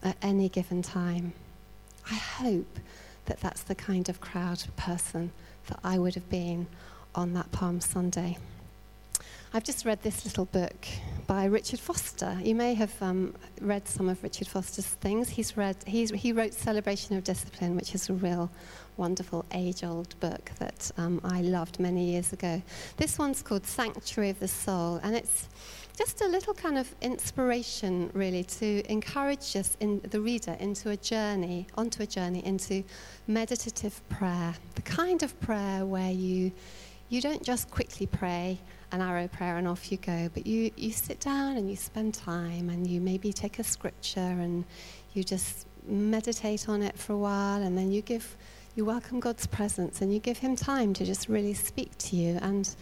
at 0.02 0.16
any 0.22 0.48
given 0.48 0.82
time. 0.82 1.32
I 2.10 2.14
hope 2.14 2.78
that 3.26 3.40
that's 3.40 3.62
the 3.62 3.74
kind 3.74 4.08
of 4.08 4.20
crowd 4.20 4.62
person 4.76 5.32
that 5.66 5.80
I 5.82 5.98
would 5.98 6.14
have 6.14 6.28
been 6.28 6.66
on 7.14 7.32
that 7.34 7.50
Palm 7.52 7.80
Sunday. 7.80 8.38
I've 9.56 9.62
just 9.62 9.84
read 9.84 10.02
this 10.02 10.24
little 10.24 10.46
book 10.46 10.84
by 11.28 11.44
Richard 11.44 11.78
Foster. 11.78 12.36
You 12.42 12.56
may 12.56 12.74
have 12.74 12.92
um, 13.00 13.36
read 13.60 13.86
some 13.86 14.08
of 14.08 14.20
Richard 14.20 14.48
Foster's 14.48 14.88
things. 14.88 15.28
He's 15.28 15.56
read, 15.56 15.76
he's, 15.86 16.10
he 16.10 16.32
wrote 16.32 16.52
Celebration 16.52 17.16
of 17.16 17.22
Discipline, 17.22 17.76
which 17.76 17.94
is 17.94 18.10
a 18.10 18.14
real 18.14 18.50
wonderful 18.96 19.44
age 19.52 19.84
old 19.84 20.18
book 20.18 20.50
that 20.58 20.90
um, 20.98 21.20
I 21.22 21.42
loved 21.42 21.78
many 21.78 22.04
years 22.04 22.32
ago. 22.32 22.60
This 22.96 23.16
one's 23.16 23.44
called 23.44 23.64
Sanctuary 23.64 24.30
of 24.30 24.40
the 24.40 24.48
Soul, 24.48 24.98
and 25.04 25.14
it's 25.14 25.48
just 25.96 26.20
a 26.20 26.26
little 26.26 26.54
kind 26.54 26.76
of 26.76 26.92
inspiration, 27.00 28.10
really, 28.12 28.42
to 28.42 28.82
encourage 28.90 29.54
us 29.54 29.76
in 29.78 30.00
the 30.10 30.20
reader 30.20 30.56
into 30.58 30.90
a 30.90 30.96
journey, 30.96 31.68
onto 31.76 32.02
a 32.02 32.06
journey 32.06 32.44
into 32.44 32.82
meditative 33.28 34.00
prayer, 34.08 34.54
the 34.74 34.82
kind 34.82 35.22
of 35.22 35.38
prayer 35.38 35.86
where 35.86 36.10
you 36.10 36.50
you 37.08 37.20
don't 37.20 37.44
just 37.44 37.70
quickly 37.70 38.06
pray 38.06 38.58
an 38.92 39.00
arrow 39.00 39.28
prayer 39.28 39.56
and 39.56 39.66
off 39.66 39.90
you 39.90 39.98
go, 39.98 40.30
but 40.34 40.46
you, 40.46 40.70
you 40.76 40.92
sit 40.92 41.20
down 41.20 41.56
and 41.56 41.68
you 41.68 41.76
spend 41.76 42.14
time 42.14 42.68
and 42.68 42.86
you 42.86 43.00
maybe 43.00 43.32
take 43.32 43.58
a 43.58 43.64
scripture 43.64 44.20
and 44.20 44.64
you 45.12 45.24
just 45.24 45.66
meditate 45.86 46.68
on 46.68 46.82
it 46.82 46.98
for 46.98 47.12
a 47.12 47.18
while 47.18 47.62
and 47.62 47.76
then 47.76 47.92
you 47.92 48.02
give 48.02 48.36
you 48.76 48.84
welcome 48.84 49.20
God's 49.20 49.46
presence 49.46 50.00
and 50.00 50.12
you 50.12 50.18
give 50.18 50.38
him 50.38 50.56
time 50.56 50.94
to 50.94 51.04
just 51.04 51.28
really 51.28 51.54
speak 51.54 51.96
to 51.98 52.16
you. 52.16 52.38
And 52.42 52.74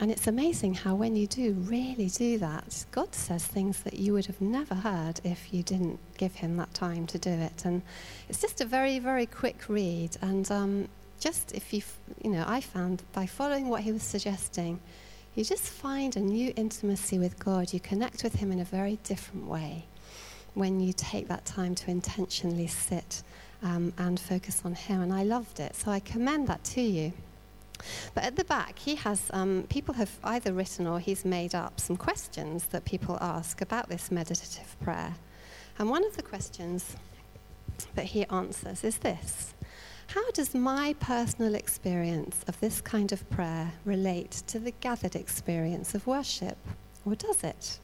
and 0.00 0.10
it's 0.10 0.26
amazing 0.26 0.74
how 0.74 0.96
when 0.96 1.14
you 1.14 1.28
do 1.28 1.52
really 1.52 2.08
do 2.08 2.38
that 2.38 2.86
God 2.90 3.14
says 3.14 3.46
things 3.46 3.82
that 3.82 3.94
you 3.94 4.14
would 4.14 4.26
have 4.26 4.40
never 4.40 4.74
heard 4.74 5.20
if 5.22 5.54
you 5.54 5.62
didn't 5.62 6.00
give 6.18 6.34
him 6.34 6.56
that 6.56 6.74
time 6.74 7.06
to 7.08 7.18
do 7.18 7.30
it. 7.30 7.64
And 7.64 7.82
it's 8.28 8.40
just 8.40 8.60
a 8.60 8.64
very 8.64 8.98
very 8.98 9.26
quick 9.26 9.68
read. 9.68 10.16
And 10.20 10.50
um, 10.50 10.88
just 11.20 11.52
if 11.52 11.72
you 11.72 11.82
you 12.22 12.30
know 12.30 12.44
I 12.46 12.60
found 12.60 13.02
by 13.12 13.26
following 13.26 13.68
what 13.68 13.82
he 13.82 13.92
was 13.92 14.02
suggesting 14.02 14.80
you 15.34 15.44
just 15.44 15.64
find 15.64 16.16
a 16.16 16.20
new 16.20 16.52
intimacy 16.56 17.18
with 17.18 17.38
God 17.38 17.72
you 17.72 17.80
connect 17.80 18.22
with 18.22 18.34
him 18.34 18.52
in 18.52 18.60
a 18.60 18.64
very 18.64 18.98
different 19.04 19.46
way 19.46 19.86
when 20.54 20.80
you 20.80 20.92
take 20.92 21.28
that 21.28 21.44
time 21.44 21.74
to 21.74 21.90
intentionally 21.90 22.66
sit 22.66 23.22
um, 23.62 23.92
and 23.98 24.18
focus 24.18 24.62
on 24.64 24.74
Him. 24.74 25.00
And 25.00 25.12
I 25.12 25.22
loved 25.22 25.60
it. 25.60 25.74
So 25.74 25.90
I 25.90 26.00
commend 26.00 26.48
that 26.48 26.62
to 26.64 26.80
you. 26.80 27.12
But 28.14 28.24
at 28.24 28.36
the 28.36 28.44
back, 28.44 28.78
he 28.78 28.94
has, 28.96 29.30
um, 29.32 29.64
people 29.68 29.94
have 29.94 30.10
either 30.22 30.52
written 30.52 30.86
or 30.86 31.00
he's 31.00 31.24
made 31.24 31.54
up 31.54 31.80
some 31.80 31.96
questions 31.96 32.66
that 32.66 32.84
people 32.84 33.18
ask 33.20 33.60
about 33.60 33.88
this 33.88 34.10
meditative 34.10 34.76
prayer. 34.82 35.14
And 35.78 35.88
one 35.88 36.04
of 36.04 36.16
the 36.16 36.22
questions 36.22 36.96
that 37.94 38.06
he 38.06 38.24
answers 38.26 38.84
is 38.84 38.98
this 38.98 39.54
How 40.14 40.30
does 40.32 40.54
my 40.54 40.94
personal 41.00 41.54
experience 41.54 42.44
of 42.46 42.60
this 42.60 42.82
kind 42.82 43.12
of 43.12 43.30
prayer 43.30 43.72
relate 43.86 44.42
to 44.48 44.58
the 44.58 44.72
gathered 44.72 45.16
experience 45.16 45.94
of 45.94 46.06
worship? 46.06 46.58
Or 47.06 47.14
does 47.14 47.42
it? 47.42 47.78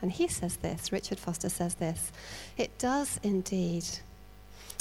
And 0.00 0.12
he 0.12 0.28
says 0.28 0.58
this, 0.58 0.92
Richard 0.92 1.18
Foster 1.18 1.48
says 1.48 1.74
this 1.74 2.12
it 2.56 2.78
does 2.78 3.18
indeed. 3.24 3.84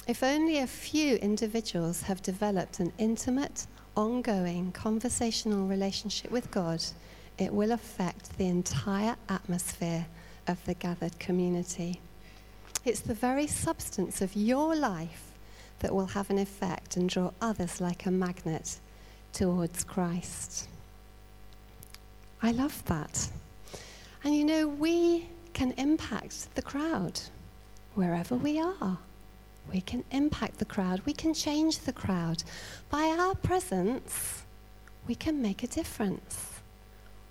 If 0.07 0.21
only 0.21 0.59
a 0.59 0.67
few 0.67 1.15
individuals 1.15 2.03
have 2.03 2.21
developed 2.21 2.79
an 2.79 2.93
intimate, 2.99 3.65
ongoing 3.97 4.71
conversational 4.71 5.65
relationship 5.65 6.29
with 6.29 6.51
God, 6.51 6.83
it 7.39 7.51
will 7.51 7.71
affect 7.71 8.37
the 8.37 8.45
entire 8.45 9.15
atmosphere 9.27 10.05
of 10.45 10.63
the 10.65 10.75
gathered 10.75 11.17
community. 11.17 11.99
It's 12.83 12.99
the 12.99 13.15
very 13.15 13.47
substance 13.47 14.21
of 14.21 14.35
your 14.35 14.75
life 14.75 15.24
that 15.79 15.93
will 15.93 16.07
have 16.07 16.29
an 16.29 16.37
effect 16.37 16.97
and 16.97 17.09
draw 17.09 17.31
others 17.41 17.81
like 17.81 18.05
a 18.05 18.11
magnet 18.11 18.79
towards 19.33 19.83
Christ. 19.83 20.67
I 22.41 22.51
love 22.51 22.83
that. 22.85 23.29
And 24.23 24.35
you 24.35 24.43
know, 24.43 24.67
we 24.67 25.27
can 25.53 25.71
impact 25.73 26.53
the 26.55 26.61
crowd 26.61 27.19
wherever 27.93 28.35
we 28.35 28.59
are. 28.59 28.97
We 29.71 29.81
can 29.81 30.03
impact 30.11 30.59
the 30.59 30.65
crowd. 30.65 31.01
We 31.05 31.13
can 31.13 31.33
change 31.33 31.79
the 31.79 31.93
crowd. 31.93 32.43
By 32.89 33.15
our 33.17 33.35
presence, 33.35 34.43
we 35.07 35.15
can 35.15 35.41
make 35.41 35.63
a 35.63 35.67
difference. 35.67 36.61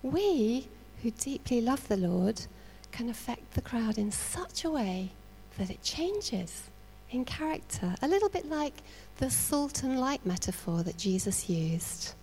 We, 0.03 0.67
who 1.01 1.11
deeply 1.11 1.61
love 1.61 1.87
the 1.87 1.97
Lord, 1.97 2.41
can 2.91 3.09
affect 3.09 3.53
the 3.53 3.61
crowd 3.61 3.97
in 3.97 4.11
such 4.11 4.63
a 4.63 4.69
way 4.69 5.11
that 5.57 5.69
it 5.69 5.81
changes 5.81 6.69
in 7.11 7.25
character. 7.25 7.95
A 8.01 8.07
little 8.07 8.29
bit 8.29 8.49
like 8.49 8.73
the 9.17 9.29
salt 9.29 9.83
and 9.83 9.99
light 9.99 10.25
metaphor 10.25 10.83
that 10.83 10.97
Jesus 10.97 11.49
used. 11.49 12.13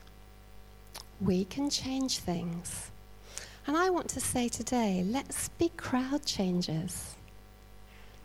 We 1.20 1.44
can 1.44 1.70
change 1.70 2.18
things. 2.18 2.90
And 3.66 3.76
I 3.76 3.90
want 3.90 4.08
to 4.10 4.20
say 4.20 4.48
today 4.48 5.04
let's 5.06 5.48
be 5.50 5.70
crowd 5.76 6.24
changers. 6.24 7.14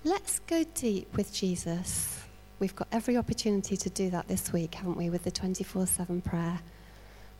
Let's 0.04 0.40
go 0.40 0.64
deep 0.74 1.16
with 1.16 1.34
Jesus. 1.34 2.22
We've 2.60 2.76
got 2.76 2.88
every 2.92 3.18
opportunity 3.18 3.78
to 3.78 3.90
do 3.90 4.10
that 4.10 4.28
this 4.28 4.52
week, 4.52 4.76
haven't 4.76 4.98
we, 4.98 5.10
with 5.10 5.24
the 5.24 5.32
24 5.32 5.86
7 5.86 6.22
prayer? 6.22 6.60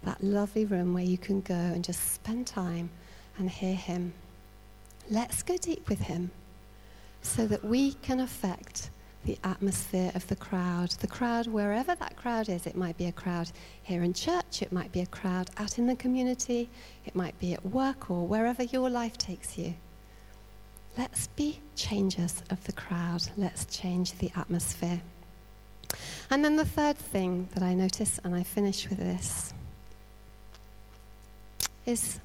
That 0.04 0.24
lovely 0.24 0.66
room 0.66 0.94
where 0.94 1.04
you 1.04 1.18
can 1.18 1.42
go 1.42 1.56
and 1.56 1.84
just 1.84 2.14
spend 2.14 2.46
time 2.46 2.92
and 3.38 3.50
hear 3.50 3.76
Him. 3.76 4.14
Let's 5.10 5.42
go 5.42 5.58
deep 5.58 5.90
with 5.90 6.02
Him 6.02 6.30
so 7.22 7.48
that 7.48 7.64
we 7.64 7.94
can 7.94 8.20
affect 8.20 8.92
the 9.26 9.38
atmosphere 9.44 10.12
of 10.16 10.28
the 10.28 10.36
crowd. 10.36 10.92
The 10.92 11.08
crowd, 11.08 11.48
wherever 11.48 11.96
that 11.96 12.16
crowd 12.16 12.50
is, 12.50 12.66
it 12.66 12.78
might 12.78 12.98
be 12.98 13.06
a 13.06 13.12
crowd 13.12 13.52
here 13.84 14.04
in 14.04 14.14
church, 14.14 14.62
it 14.62 14.72
might 14.72 14.92
be 14.92 15.02
a 15.02 15.06
crowd 15.06 15.50
out 15.58 15.78
in 15.78 15.88
the 15.88 15.96
community, 15.96 16.70
it 17.06 17.16
might 17.16 17.38
be 17.40 17.54
at 17.54 17.66
work 17.66 18.10
or 18.10 18.26
wherever 18.26 18.64
your 18.64 18.90
life 18.90 19.18
takes 19.18 19.58
you. 19.58 19.74
Let's 20.98 21.28
be 21.28 21.60
changers 21.76 22.42
of 22.50 22.64
the 22.64 22.72
crowd. 22.72 23.22
Let's 23.38 23.66
change 23.66 24.14
the 24.14 24.32
atmosphere. 24.36 25.02
And 26.30 26.44
then 26.44 26.56
the 26.56 26.66
third 26.66 26.98
thing 26.98 27.48
that 27.54 27.62
I 27.62 27.76
notice, 27.76 28.20
and 28.24 28.34
I 28.34 28.44
finish 28.44 28.90
with 28.90 28.98
this, 28.98 29.54
is 31.86 32.20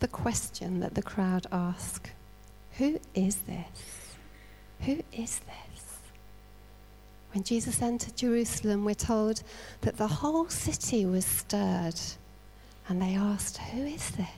the 0.00 0.08
question 0.08 0.80
that 0.80 0.94
the 0.94 1.02
crowd 1.02 1.46
ask 1.52 2.10
Who 2.78 2.98
is 3.14 3.36
this? 3.36 4.16
Who 4.80 5.02
is 5.12 5.40
this? 5.40 5.63
When 7.34 7.42
Jesus 7.42 7.82
entered 7.82 8.16
Jerusalem, 8.16 8.84
we're 8.84 8.94
told 8.94 9.42
that 9.80 9.96
the 9.96 10.06
whole 10.06 10.48
city 10.48 11.04
was 11.04 11.24
stirred. 11.26 12.00
And 12.88 13.02
they 13.02 13.16
asked, 13.16 13.58
Who 13.58 13.82
is 13.84 14.10
this? 14.10 14.28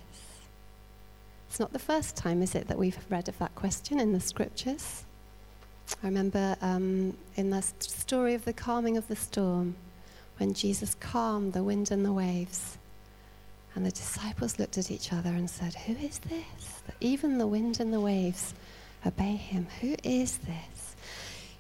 It's 1.51 1.61
not 1.61 1.75
the 1.75 1.79
first 1.79 2.17
time, 2.17 2.41
is 2.43 2.55
it, 2.55 2.69
that 2.69 2.79
we've 2.79 2.99
read 3.11 3.29
of 3.29 3.37
that 3.39 3.55
question 3.55 4.01
in 4.01 4.13
the 4.13 4.21
scriptures? 4.21 5.05
I 6.03 6.07
remember 6.07 6.57
um, 6.63 7.15
in 7.37 7.51
the 7.51 7.61
story 7.81 8.33
of 8.33 8.47
the 8.47 8.55
calming 8.55 8.97
of 8.97 9.07
the 9.09 9.17
storm, 9.17 9.77
when 10.39 10.55
Jesus 10.55 10.97
calmed 10.99 11.53
the 11.53 11.63
wind 11.63 11.91
and 11.91 12.03
the 12.03 12.15
waves, 12.15 12.79
and 13.75 13.85
the 13.85 13.91
disciples 13.91 14.59
looked 14.59 14.79
at 14.79 14.91
each 14.91 15.13
other 15.13 15.31
and 15.31 15.51
said, 15.51 15.75
Who 15.75 15.93
is 15.93 16.19
this? 16.21 16.83
That 16.87 16.97
even 17.01 17.37
the 17.37 17.47
wind 17.47 17.79
and 17.79 17.93
the 17.93 18.01
waves 18.01 18.55
obey 19.05 19.37
him. 19.37 19.67
Who 19.83 19.97
is 20.03 20.39
this? 20.39 20.76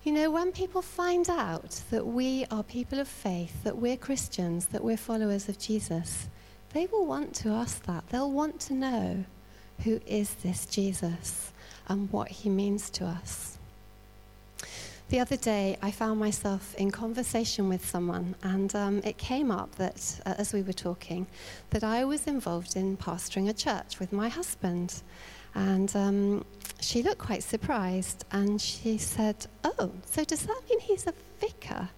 You 0.06 0.12
know, 0.12 0.30
when 0.30 0.52
people 0.52 0.82
find 0.82 1.28
out 1.28 1.82
that 1.90 2.06
we 2.06 2.46
are 2.52 2.62
people 2.62 3.00
of 3.00 3.08
faith, 3.08 3.64
that 3.64 3.76
we're 3.76 3.96
Christians, 3.96 4.66
that 4.66 4.84
we're 4.84 4.96
followers 4.96 5.48
of 5.48 5.58
Jesus, 5.58 6.28
they 6.72 6.86
will 6.86 7.04
want 7.04 7.34
to 7.34 7.48
ask 7.48 7.84
that. 7.86 8.08
They'll 8.10 8.30
want 8.30 8.60
to 8.60 8.74
know 8.74 9.24
who 9.82 10.00
is 10.06 10.32
this 10.34 10.64
Jesus 10.64 11.50
and 11.88 12.08
what 12.12 12.28
he 12.28 12.48
means 12.48 12.88
to 12.90 13.04
us. 13.04 13.58
The 15.08 15.18
other 15.18 15.36
day, 15.36 15.76
I 15.82 15.90
found 15.90 16.20
myself 16.20 16.76
in 16.76 16.92
conversation 16.92 17.68
with 17.68 17.84
someone, 17.84 18.36
and 18.44 18.72
um, 18.76 19.02
it 19.02 19.18
came 19.18 19.50
up 19.50 19.74
that, 19.74 20.20
uh, 20.24 20.34
as 20.38 20.52
we 20.52 20.62
were 20.62 20.72
talking, 20.72 21.26
that 21.70 21.82
I 21.82 22.04
was 22.04 22.28
involved 22.28 22.76
in 22.76 22.96
pastoring 22.96 23.48
a 23.48 23.52
church 23.52 23.98
with 23.98 24.12
my 24.12 24.28
husband. 24.28 25.02
And 25.56 25.96
um, 25.96 26.44
she 26.80 27.02
looked 27.02 27.18
quite 27.18 27.42
surprised 27.42 28.24
and 28.30 28.60
she 28.60 28.98
said, 28.98 29.46
Oh, 29.64 29.92
so 30.04 30.24
does 30.24 30.42
that 30.46 30.60
mean 30.68 30.80
he's 30.80 31.06
a 31.06 31.14
vicar? 31.40 31.88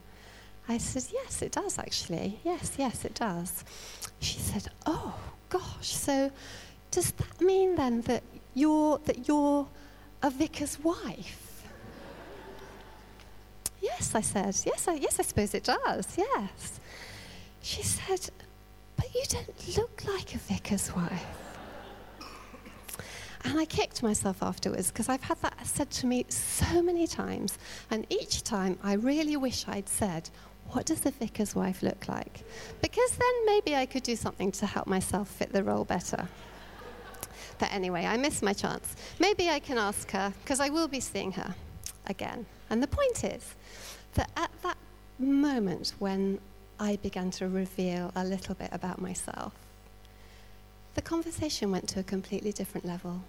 I 0.68 0.78
said, 0.78 1.04
Yes, 1.12 1.42
it 1.42 1.52
does 1.52 1.78
actually. 1.78 2.40
Yes, 2.44 2.74
yes, 2.78 3.04
it 3.04 3.14
does. 3.14 3.64
She 4.20 4.38
said, 4.38 4.68
Oh, 4.86 5.14
gosh, 5.48 5.88
so 5.88 6.30
does 6.90 7.12
that 7.12 7.40
mean 7.40 7.76
then 7.76 8.02
that 8.02 8.22
you're, 8.54 8.98
that 9.04 9.28
you're 9.28 9.66
a 10.22 10.30
vicar's 10.30 10.78
wife? 10.82 11.64
yes, 13.80 14.14
I 14.14 14.20
said. 14.20 14.56
Yes, 14.64 14.88
I, 14.88 14.94
yes, 14.94 15.18
I 15.18 15.22
suppose 15.22 15.54
it 15.54 15.64
does. 15.64 16.16
Yes. 16.16 16.80
She 17.62 17.82
said, 17.82 18.30
But 18.96 19.14
you 19.14 19.22
don't 19.28 19.76
look 19.76 20.04
like 20.06 20.34
a 20.34 20.38
vicar's 20.38 20.94
wife. 20.94 21.47
And 23.44 23.58
I 23.58 23.64
kicked 23.64 24.02
myself 24.02 24.42
afterwards 24.42 24.90
because 24.90 25.08
I've 25.08 25.22
had 25.22 25.40
that 25.42 25.66
said 25.66 25.90
to 25.90 26.06
me 26.06 26.26
so 26.28 26.82
many 26.82 27.06
times. 27.06 27.58
And 27.90 28.06
each 28.10 28.42
time 28.42 28.78
I 28.82 28.94
really 28.94 29.36
wish 29.36 29.66
I'd 29.68 29.88
said, 29.88 30.30
What 30.70 30.86
does 30.86 31.00
the 31.00 31.12
vicar's 31.12 31.54
wife 31.54 31.82
look 31.82 32.08
like? 32.08 32.44
Because 32.82 33.10
then 33.12 33.46
maybe 33.46 33.74
I 33.74 33.86
could 33.86 34.02
do 34.02 34.16
something 34.16 34.52
to 34.52 34.66
help 34.66 34.86
myself 34.86 35.28
fit 35.28 35.52
the 35.52 35.62
role 35.62 35.84
better. 35.84 36.28
But 37.58 37.72
anyway, 37.72 38.06
I 38.06 38.16
missed 38.16 38.42
my 38.42 38.52
chance. 38.52 38.94
Maybe 39.18 39.48
I 39.50 39.58
can 39.58 39.78
ask 39.78 40.10
her 40.12 40.32
because 40.42 40.60
I 40.60 40.68
will 40.68 40.88
be 40.88 41.00
seeing 41.00 41.32
her 41.32 41.54
again. 42.06 42.46
And 42.70 42.82
the 42.82 42.86
point 42.86 43.24
is 43.24 43.54
that 44.14 44.30
at 44.36 44.50
that 44.62 44.76
moment 45.18 45.94
when 45.98 46.38
I 46.78 46.96
began 46.96 47.30
to 47.32 47.48
reveal 47.48 48.12
a 48.14 48.24
little 48.24 48.54
bit 48.54 48.68
about 48.72 49.00
myself, 49.00 49.52
the 50.98 51.02
conversation 51.02 51.70
went 51.70 51.88
to 51.88 52.00
a 52.00 52.02
completely 52.02 52.50
different 52.50 52.84
level. 52.84 53.22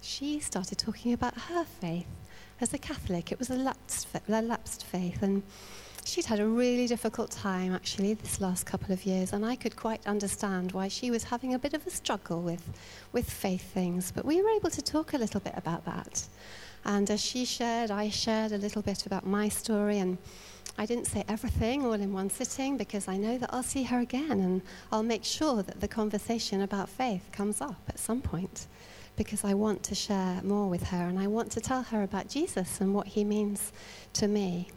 She 0.00 0.38
started 0.38 0.78
talking 0.78 1.12
about 1.12 1.34
her 1.34 1.64
faith 1.64 2.06
as 2.60 2.72
a 2.72 2.78
Catholic. 2.78 3.32
It 3.32 3.38
was 3.40 3.50
a 3.50 3.56
lapsed, 3.56 4.06
a 4.28 4.40
lapsed 4.40 4.84
faith, 4.84 5.20
and 5.20 5.42
she'd 6.04 6.26
had 6.26 6.38
a 6.38 6.46
really 6.46 6.86
difficult 6.86 7.32
time 7.32 7.74
actually 7.74 8.14
this 8.14 8.40
last 8.40 8.64
couple 8.64 8.92
of 8.92 9.04
years, 9.04 9.32
and 9.32 9.44
I 9.44 9.56
could 9.56 9.74
quite 9.74 10.06
understand 10.06 10.70
why 10.70 10.86
she 10.86 11.10
was 11.10 11.24
having 11.24 11.52
a 11.52 11.58
bit 11.58 11.74
of 11.74 11.84
a 11.84 11.90
struggle 11.90 12.40
with, 12.40 12.62
with 13.10 13.28
faith 13.28 13.74
things. 13.74 14.12
But 14.12 14.24
we 14.24 14.40
were 14.40 14.50
able 14.50 14.70
to 14.70 14.80
talk 14.80 15.14
a 15.14 15.18
little 15.18 15.40
bit 15.40 15.54
about 15.56 15.84
that. 15.86 16.22
And 16.84 17.10
as 17.10 17.20
she 17.20 17.44
shared, 17.44 17.90
I 17.90 18.08
shared 18.08 18.52
a 18.52 18.58
little 18.58 18.82
bit 18.82 19.04
about 19.04 19.26
my 19.26 19.48
story, 19.48 19.98
and 19.98 20.16
I 20.76 20.86
didn't 20.86 21.06
say 21.06 21.24
everything 21.28 21.86
all 21.86 21.92
in 21.92 22.12
one 22.12 22.30
sitting 22.30 22.76
because 22.76 23.06
I 23.06 23.16
know 23.16 23.38
that 23.38 23.50
I'll 23.52 23.62
see 23.62 23.84
her 23.84 24.00
again, 24.00 24.40
and 24.40 24.62
I'll 24.90 25.04
make 25.04 25.24
sure 25.24 25.62
that 25.62 25.80
the 25.80 25.88
conversation 25.88 26.62
about 26.62 26.88
faith 26.88 27.28
comes 27.30 27.60
up 27.60 27.80
at 27.88 27.98
some 27.98 28.20
point 28.20 28.66
because 29.16 29.44
I 29.44 29.54
want 29.54 29.82
to 29.84 29.94
share 29.94 30.40
more 30.42 30.68
with 30.68 30.82
her 30.88 31.06
and 31.06 31.18
I 31.18 31.28
want 31.28 31.52
to 31.52 31.60
tell 31.60 31.82
her 31.84 32.02
about 32.02 32.28
Jesus 32.28 32.80
and 32.80 32.92
what 32.92 33.06
he 33.06 33.22
means 33.24 33.72
to 34.14 34.26
me. 34.26 34.68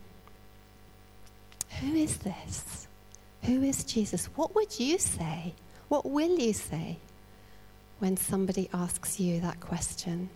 Who 1.82 1.96
is 1.96 2.18
this? 2.18 2.88
Who 3.44 3.64
is 3.64 3.84
Jesus? 3.84 4.26
What 4.36 4.54
would 4.56 4.80
you 4.80 5.00
say? 5.00 5.54
What 5.88 6.06
will 6.06 6.38
you 6.38 6.54
say 6.54 6.98
when 8.00 8.18
somebody 8.18 8.70
asks 8.74 9.20
you 9.20 9.40
that 9.42 9.60
question? 9.60 10.30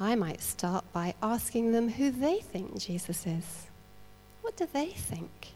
I 0.00 0.14
might 0.14 0.40
start 0.40 0.84
by 0.92 1.14
asking 1.22 1.72
them 1.72 1.88
who 1.88 2.10
they 2.10 2.40
think 2.40 2.78
Jesus 2.78 3.26
is. 3.26 3.67
What 4.42 4.56
do 4.56 4.66
they 4.72 4.86
think? 4.86 5.52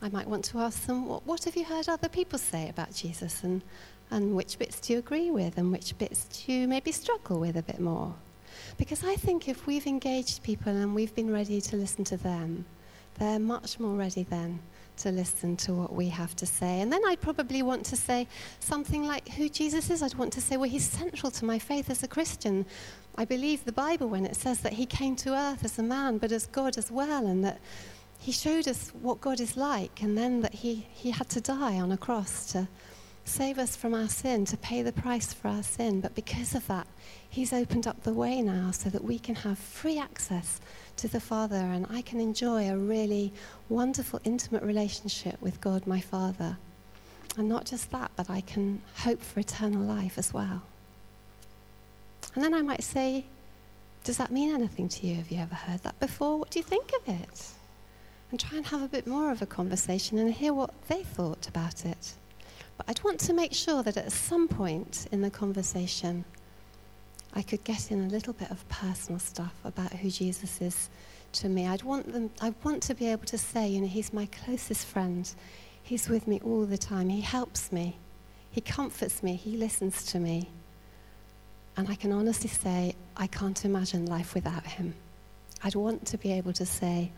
I 0.00 0.08
might 0.08 0.26
want 0.26 0.44
to 0.46 0.58
ask 0.58 0.86
them, 0.86 1.06
what, 1.06 1.24
what 1.26 1.44
have 1.44 1.56
you 1.56 1.64
heard 1.64 1.88
other 1.88 2.08
people 2.08 2.38
say 2.38 2.68
about 2.68 2.92
Jesus? 2.94 3.44
And, 3.44 3.62
and 4.10 4.34
which 4.34 4.58
bits 4.58 4.80
do 4.80 4.94
you 4.94 4.98
agree 4.98 5.30
with? 5.30 5.58
And 5.58 5.70
which 5.70 5.96
bits 5.96 6.24
do 6.24 6.52
you 6.52 6.66
maybe 6.66 6.90
struggle 6.90 7.38
with 7.38 7.56
a 7.56 7.62
bit 7.62 7.80
more? 7.80 8.14
Because 8.78 9.04
I 9.04 9.14
think 9.14 9.48
if 9.48 9.66
we've 9.66 9.86
engaged 9.86 10.42
people 10.42 10.72
and 10.72 10.94
we've 10.94 11.14
been 11.14 11.32
ready 11.32 11.60
to 11.60 11.76
listen 11.76 12.04
to 12.04 12.16
them, 12.16 12.64
they're 13.18 13.38
much 13.38 13.78
more 13.78 13.94
ready 13.94 14.24
then 14.24 14.60
to 15.02 15.10
listen 15.10 15.56
to 15.58 15.74
what 15.74 15.92
we 15.92 16.08
have 16.08 16.34
to 16.36 16.46
say. 16.46 16.80
And 16.80 16.92
then 16.92 17.02
I'd 17.06 17.20
probably 17.20 17.62
want 17.62 17.84
to 17.86 17.96
say 17.96 18.26
something 18.60 19.04
like 19.04 19.28
who 19.30 19.48
Jesus 19.48 19.90
is. 19.90 20.02
I'd 20.02 20.14
want 20.14 20.32
to 20.34 20.40
say, 20.40 20.56
well, 20.56 20.70
he's 20.70 20.88
central 20.88 21.30
to 21.32 21.44
my 21.44 21.58
faith 21.58 21.90
as 21.90 22.02
a 22.02 22.08
Christian. 22.08 22.66
I 23.16 23.24
believe 23.24 23.64
the 23.64 23.72
Bible 23.72 24.08
when 24.08 24.24
it 24.24 24.36
says 24.36 24.60
that 24.60 24.72
he 24.72 24.86
came 24.86 25.16
to 25.16 25.34
earth 25.34 25.64
as 25.64 25.78
a 25.78 25.82
man, 25.82 26.18
but 26.18 26.32
as 26.32 26.46
God 26.46 26.78
as 26.78 26.90
well, 26.90 27.26
and 27.26 27.44
that 27.44 27.60
he 28.18 28.32
showed 28.32 28.68
us 28.68 28.92
what 29.02 29.20
God 29.20 29.40
is 29.40 29.56
like, 29.56 30.02
and 30.02 30.16
then 30.16 30.40
that 30.42 30.54
he, 30.54 30.86
he 30.92 31.10
had 31.10 31.28
to 31.30 31.40
die 31.40 31.80
on 31.80 31.90
a 31.92 31.96
cross 31.96 32.52
to 32.52 32.68
save 33.24 33.58
us 33.58 33.76
from 33.76 33.94
our 33.94 34.08
sin, 34.08 34.44
to 34.46 34.56
pay 34.56 34.82
the 34.82 34.92
price 34.92 35.32
for 35.32 35.48
our 35.48 35.62
sin. 35.62 36.00
But 36.00 36.14
because 36.14 36.54
of 36.54 36.66
that, 36.66 36.86
He's 37.28 37.52
opened 37.52 37.86
up 37.86 38.02
the 38.02 38.12
way 38.12 38.42
now 38.42 38.70
so 38.72 38.90
that 38.90 39.04
we 39.04 39.18
can 39.18 39.36
have 39.36 39.58
free 39.58 39.98
access 39.98 40.60
to 40.96 41.08
the 41.08 41.20
Father 41.20 41.56
and 41.56 41.86
I 41.88 42.02
can 42.02 42.20
enjoy 42.20 42.68
a 42.68 42.76
really 42.76 43.32
wonderful, 43.68 44.20
intimate 44.24 44.62
relationship 44.62 45.40
with 45.40 45.60
God, 45.60 45.86
my 45.86 46.00
Father. 46.00 46.58
And 47.38 47.48
not 47.48 47.64
just 47.64 47.90
that, 47.92 48.10
but 48.16 48.28
I 48.28 48.42
can 48.42 48.82
hope 48.96 49.22
for 49.22 49.40
eternal 49.40 49.82
life 49.82 50.18
as 50.18 50.34
well. 50.34 50.62
And 52.34 52.44
then 52.44 52.54
I 52.54 52.62
might 52.62 52.82
say, 52.82 53.24
Does 54.04 54.18
that 54.18 54.30
mean 54.30 54.54
anything 54.54 54.88
to 54.88 55.06
you? 55.06 55.16
Have 55.16 55.30
you 55.30 55.38
ever 55.38 55.54
heard 55.54 55.82
that 55.82 55.98
before? 55.98 56.38
What 56.38 56.50
do 56.50 56.58
you 56.58 56.62
think 56.64 56.92
of 57.00 57.08
it? 57.08 57.48
And 58.30 58.40
try 58.40 58.58
and 58.58 58.66
have 58.66 58.82
a 58.82 58.88
bit 58.88 59.06
more 59.06 59.30
of 59.30 59.42
a 59.42 59.46
conversation 59.46 60.18
and 60.18 60.32
hear 60.32 60.52
what 60.52 60.70
they 60.88 61.02
thought 61.02 61.48
about 61.48 61.84
it. 61.84 62.14
But 62.76 62.88
I'd 62.88 63.04
want 63.04 63.20
to 63.20 63.32
make 63.32 63.52
sure 63.52 63.82
that 63.82 63.96
at 63.96 64.12
some 64.12 64.48
point 64.48 65.06
in 65.12 65.22
the 65.22 65.30
conversation, 65.30 66.24
I 67.34 67.42
could 67.42 67.64
get 67.64 67.90
in 67.90 68.04
a 68.04 68.08
little 68.08 68.32
bit 68.32 68.50
of 68.50 68.68
personal 68.68 69.18
stuff 69.18 69.54
about 69.64 69.92
who 69.92 70.10
Jesus 70.10 70.60
is 70.60 70.90
to 71.32 71.48
me. 71.48 71.66
I'd 71.66 71.82
want 71.82 72.12
them 72.12 72.30
I 72.40 72.54
want 72.62 72.82
to 72.84 72.94
be 72.94 73.08
able 73.08 73.24
to 73.26 73.38
say, 73.38 73.68
you 73.68 73.80
know, 73.80 73.86
he's 73.86 74.12
my 74.12 74.26
closest 74.26 74.86
friend. 74.86 75.32
He's 75.82 76.08
with 76.08 76.28
me 76.28 76.40
all 76.44 76.66
the 76.66 76.78
time. 76.78 77.08
He 77.08 77.20
helps 77.20 77.72
me. 77.72 77.96
He 78.50 78.60
comforts 78.60 79.22
me. 79.22 79.34
He 79.36 79.56
listens 79.56 80.04
to 80.06 80.18
me. 80.18 80.48
And 81.76 81.88
I 81.88 81.94
can 81.94 82.12
honestly 82.12 82.50
say 82.50 82.94
I 83.16 83.26
can't 83.26 83.64
imagine 83.64 84.06
life 84.06 84.34
without 84.34 84.66
him. 84.66 84.94
I'd 85.64 85.74
want 85.74 86.06
to 86.08 86.18
be 86.18 86.32
able 86.32 86.52
to 86.54 86.66
say 86.66 87.12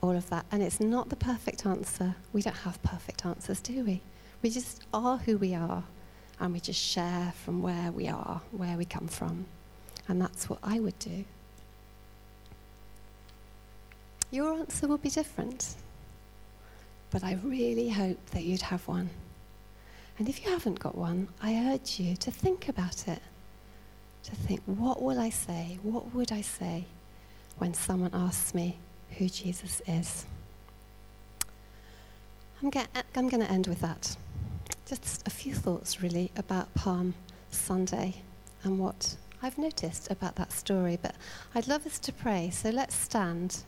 all 0.00 0.12
of 0.16 0.28
that. 0.30 0.46
And 0.52 0.62
it's 0.62 0.80
not 0.80 1.08
the 1.08 1.16
perfect 1.16 1.66
answer. 1.66 2.14
We 2.32 2.42
don't 2.42 2.56
have 2.58 2.80
perfect 2.82 3.26
answers, 3.26 3.60
do 3.60 3.84
we? 3.84 4.00
We 4.42 4.50
just 4.50 4.82
are 4.92 5.18
who 5.18 5.38
we 5.38 5.54
are. 5.54 5.84
And 6.38 6.52
we 6.52 6.60
just 6.60 6.80
share 6.80 7.32
from 7.44 7.62
where 7.62 7.90
we 7.90 8.08
are, 8.08 8.42
where 8.52 8.76
we 8.76 8.84
come 8.84 9.08
from. 9.08 9.46
And 10.06 10.20
that's 10.20 10.50
what 10.50 10.58
I 10.62 10.80
would 10.80 10.98
do. 10.98 11.24
Your 14.30 14.52
answer 14.54 14.86
will 14.86 14.98
be 14.98 15.08
different. 15.08 15.76
But 17.10 17.24
I 17.24 17.38
really 17.42 17.88
hope 17.88 18.18
that 18.32 18.44
you'd 18.44 18.62
have 18.62 18.86
one. 18.86 19.08
And 20.18 20.28
if 20.28 20.44
you 20.44 20.50
haven't 20.50 20.78
got 20.78 20.96
one, 20.96 21.28
I 21.42 21.72
urge 21.72 21.98
you 21.98 22.16
to 22.16 22.30
think 22.30 22.68
about 22.68 23.08
it. 23.08 23.22
To 24.24 24.34
think, 24.34 24.60
what 24.66 25.02
will 25.02 25.20
I 25.20 25.30
say? 25.30 25.78
What 25.82 26.14
would 26.14 26.32
I 26.32 26.40
say 26.40 26.84
when 27.58 27.72
someone 27.72 28.10
asks 28.12 28.54
me 28.54 28.78
who 29.16 29.28
Jesus 29.28 29.80
is? 29.86 30.26
I'm, 32.62 32.70
I'm 33.14 33.28
going 33.28 33.42
to 33.42 33.50
end 33.50 33.68
with 33.68 33.80
that. 33.80 34.16
Just 34.86 35.26
a 35.26 35.30
few 35.30 35.52
thoughts, 35.52 36.00
really, 36.00 36.30
about 36.36 36.72
Palm 36.74 37.14
Sunday 37.50 38.22
and 38.62 38.78
what 38.78 39.16
I've 39.42 39.58
noticed 39.58 40.08
about 40.12 40.36
that 40.36 40.52
story, 40.52 40.96
but 41.02 41.16
I'd 41.56 41.66
love 41.66 41.84
us 41.86 41.98
to 41.98 42.12
pray. 42.12 42.50
So 42.50 42.70
let's 42.70 42.94
stand 42.94 43.64